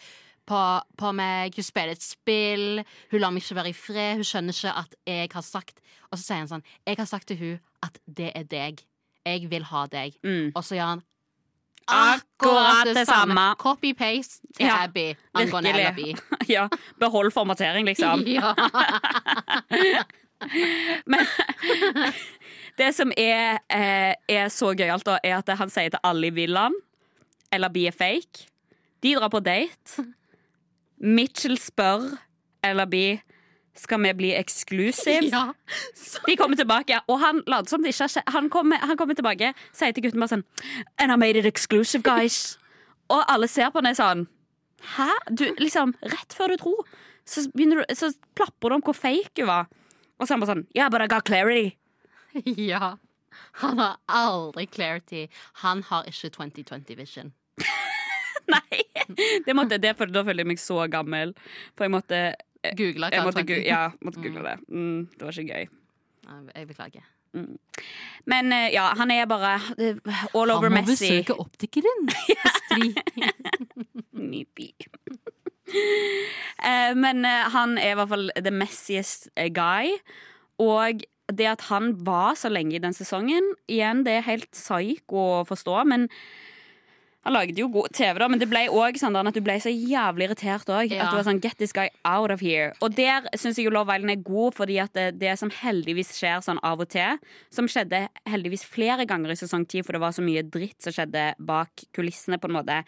[0.46, 0.60] på,
[0.98, 1.54] på meg.
[1.56, 2.82] Hun spiller et spill.
[3.12, 4.14] Hun lar meg ikke være i fred.
[4.20, 5.78] Hun skjønner ikke at jeg har sagt
[6.10, 8.82] Og så sier han sånn Jeg har sagt til hun at det er deg.
[9.26, 10.18] Jeg vil ha deg.
[10.26, 11.02] mm, Og så gjør han
[11.92, 13.42] Akkurat det samme.
[13.58, 16.12] Copy-paste til Ja, Abby angående Abby.
[16.54, 16.68] Ja,
[16.98, 18.22] behold formatering, liksom.
[18.38, 18.54] Ja.
[21.06, 21.26] Men
[22.78, 26.34] det som er, eh, er så gøyalt, da, er at han sier til alle i
[26.34, 26.74] villaen
[27.52, 28.46] Eller be er fake.
[29.02, 30.06] De drar på date.
[31.02, 32.12] Mitchell spør
[32.64, 32.96] Eller B
[33.74, 35.30] skal vi bli exclusive.
[35.32, 35.52] ja.
[36.26, 38.32] De kommer tilbake, og han later som det ikke har skjedd.
[38.34, 40.44] Han kommer, han kommer tilbake, sier til gutten bare sånn
[41.00, 42.58] And I made it exclusive, guys.
[43.12, 44.26] og alle ser på henne sånn
[44.96, 45.08] Hæ?
[45.30, 46.88] Du, liksom, rett før du tror,
[47.24, 49.70] så, du, så plapper du om hvor fake hun var.
[50.18, 51.78] Og så er han bare sånn Yeah, but I got clarity.
[52.72, 52.96] Ja.
[53.62, 55.26] Han har aldri clarity.
[55.62, 57.32] Han har ikke 2020 vision.
[58.50, 58.82] Nei!
[59.46, 61.34] Det måtte, det, for, da føler jeg meg så gammel.
[61.76, 62.20] For jeg måtte,
[62.78, 64.58] Google jeg måtte, ja, måtte google det.
[64.68, 65.72] Mm, det var ikke gøy.
[66.54, 67.08] Jeg beklager.
[68.28, 69.96] Men eh, ja, han er bare eh,
[70.36, 71.22] all over Messi.
[71.32, 72.10] optikeren.
[74.32, 74.68] Nipi.
[75.72, 79.96] Eh, Men eh, han er i hvert fall the messiest eh, guy.
[80.60, 85.14] Og det at han var så lenge i den sesongen, igjen, det er helt psyk
[85.16, 85.78] å forstå.
[85.88, 86.08] Men
[87.22, 89.70] han lagde jo god TV, da, men det ble òg sånn at du ble så
[89.70, 90.90] jævlig irritert òg.
[90.90, 91.06] Ja.
[91.06, 92.72] At du var sånn Get this guy out of here.
[92.82, 96.10] Og der syns jeg jo Love Island er god, fordi at det, det som heldigvis
[96.18, 97.20] skjer sånn av og til,
[97.54, 100.94] som skjedde heldigvis flere ganger i sesong ti, for det var så mye dritt som
[100.94, 102.80] skjedde bak kulissene, på en måte,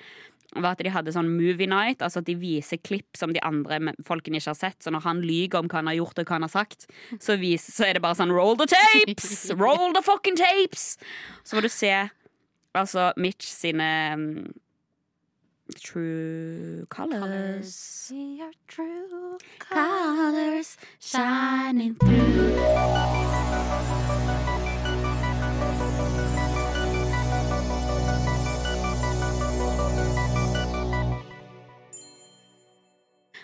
[0.54, 2.02] var at de hadde sånn movie night.
[2.02, 4.80] Altså at de viser klipp som de andre folkene ikke har sett.
[4.82, 7.38] Så når han lyver om hva han har gjort og hva han har sagt, så,
[7.40, 9.30] viser, så er det bare sånn roll the tapes!
[9.64, 10.94] Roll the fucking tapes!
[11.46, 11.94] Så får du se
[12.74, 14.52] altså Mitch sine um,
[15.84, 18.12] True colors.
[18.68, 22.54] True Colors shining through.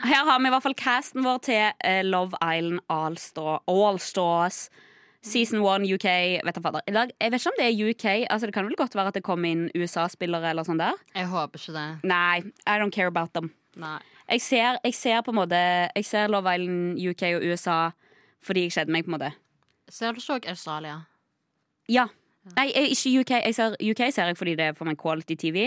[0.04, 4.68] Her har vi i hvert fall casten vår til eh, Love Island Allstar- Allstars.
[5.22, 6.06] Season 1 UK.
[6.46, 6.84] Vet jeg, fader.
[6.88, 8.06] Eller, jeg vet ikke om det er UK.
[8.30, 10.96] Altså, det kan vel godt være at det kom inn USA-spillere eller sånn der.
[11.14, 11.88] Jeg håper ikke det.
[12.08, 13.52] Nei, I don't care about them.
[14.30, 15.58] Jeg ser, jeg ser på en måte
[15.94, 17.90] Jeg ser Love Island UK og USA
[18.40, 19.28] fordi jeg kjeder meg, på en måte.
[19.92, 20.94] Ser du ikke også Australia?
[21.92, 22.06] Ja.
[22.56, 23.32] Nei, jeg, ikke UK.
[23.44, 25.66] Jeg ser, UK ser jeg fordi det er for meg quality TV.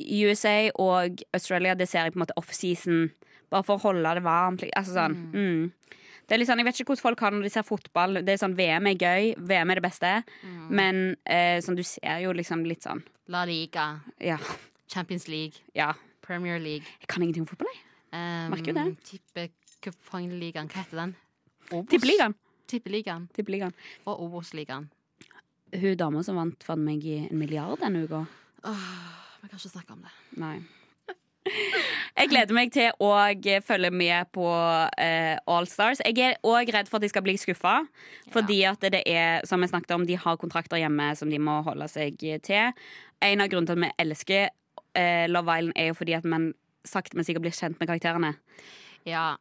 [0.00, 3.10] USA og Australia det ser jeg på en måte off-season.
[3.52, 4.64] Bare for å holde det varmt.
[4.72, 5.18] Altså sånn.
[5.34, 6.00] Mm.
[6.24, 8.20] Det er litt sånn, Jeg vet ikke hvordan folk har når de ser fotball.
[8.24, 10.12] Det er sånn, VM er gøy, VM er det beste.
[10.70, 14.38] Men eh, sånn, du ser jo liksom litt sånn La Liga, Ja.
[14.88, 15.92] Champions League, ja.
[16.24, 16.84] Premier League.
[17.00, 17.80] Jeg kan ingenting om fotball, jeg.
[18.14, 18.84] Um, Merker jo det.
[19.08, 20.68] Tippecupfinaligaen.
[20.70, 21.14] Hva heter den?
[21.90, 22.34] Tippeligaen.
[22.70, 23.28] Tippeligaen.
[23.34, 23.74] Tippeligaen.
[24.06, 24.86] Og Obos-ligaen.
[25.74, 28.22] Hun dama som vant fant meg i en milliard denne uka.
[28.64, 30.12] Vi kan ikke snakke om det.
[30.40, 30.56] Nei.
[32.14, 33.10] Jeg gleder meg til å
[33.66, 34.46] følge med på
[35.02, 36.02] eh, Allstars.
[36.06, 37.80] Jeg er òg redd for at de skal bli skuffa.
[38.30, 41.58] Fordi at det er, som jeg snakket om, de har kontrakter hjemme som de må
[41.66, 42.70] holde seg til.
[43.18, 46.52] En av grunnene til at vi elsker eh, Love Island, er jo fordi at man
[46.86, 48.34] sakte, men sikkert blir kjent med karakterene.
[49.08, 49.32] Ja.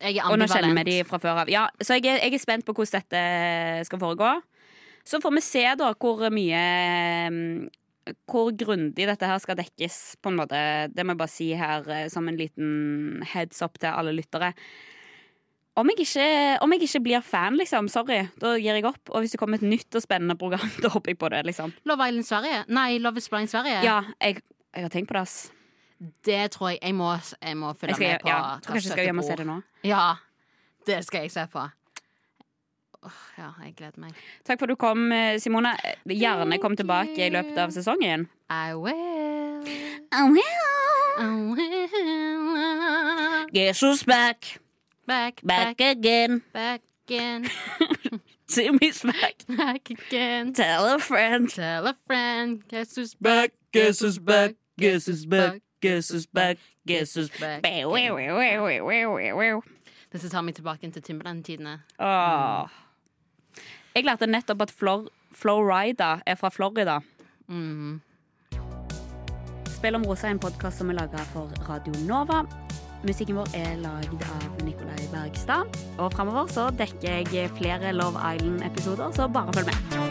[0.00, 1.52] Jeg er Og nå kjenner vi de fra før av.
[1.52, 4.38] Ja, så jeg er, jeg er spent på hvordan dette skal foregå.
[5.04, 6.64] Så får vi se da hvor mye
[8.30, 10.60] Hvor grundig dette her skal dekkes, på en måte.
[10.94, 14.54] Det må jeg bare si her eh, som en liten heads up til alle lyttere.
[15.78, 16.24] Om jeg, ikke,
[16.64, 19.12] om jeg ikke blir fan, liksom, sorry, da gir jeg opp.
[19.14, 21.72] Og hvis det kommer et nytt og spennende program, da hopper jeg på det, liksom.
[21.88, 22.64] Love Island Sverige?
[22.68, 23.78] Nei, Love is Blind Sverige.
[23.86, 24.42] Ja, jeg,
[24.74, 25.38] jeg har tenkt på det, ass.
[26.24, 27.12] Det tror jeg jeg må,
[27.44, 28.28] jeg må følge Jeg skal, med på.
[28.32, 29.56] ja, tror kanskje jeg skal hjem og se det nå.
[29.84, 30.04] Ja,
[30.88, 31.64] det skal jeg se på.
[33.02, 34.12] Åh, ja, jeg gleder meg.
[34.44, 35.72] Takk for at du kom, eh, Simone.
[36.06, 38.26] Gjerne kom tilbake i løpet av sesongen.
[38.50, 39.64] I will.
[40.12, 40.44] I will.
[41.18, 41.90] I will.
[43.80, 44.58] Who's back?
[45.06, 46.42] Back, Back back, again.
[46.52, 47.48] back again.
[48.48, 49.44] Timmy's back.
[49.48, 50.52] Back again.
[50.52, 51.48] Tell a friend.
[51.48, 52.62] Tell a friend.
[52.68, 53.52] Guess who's Back, back?
[53.72, 54.54] guess who's back?
[54.78, 55.62] Guess who's back?
[55.80, 56.58] Guess who's back?
[56.86, 57.30] Guess who's back?
[57.30, 57.62] Guess who's back.
[60.10, 61.76] Dette tar meg tilbake inn til Timberland-tidene.
[62.02, 62.66] Åh.
[63.94, 67.00] Jeg lærte nettopp at Flor Florida er fra Florida.
[67.48, 68.00] Mm.
[69.66, 72.44] Spill om rosa er en podkast som er laga for Radio Nova.
[73.06, 75.80] Musikken vår er lagd av Nikolai Bergstad.
[75.98, 80.09] Og framover så dekker jeg flere Love Island-episoder, så bare følg med.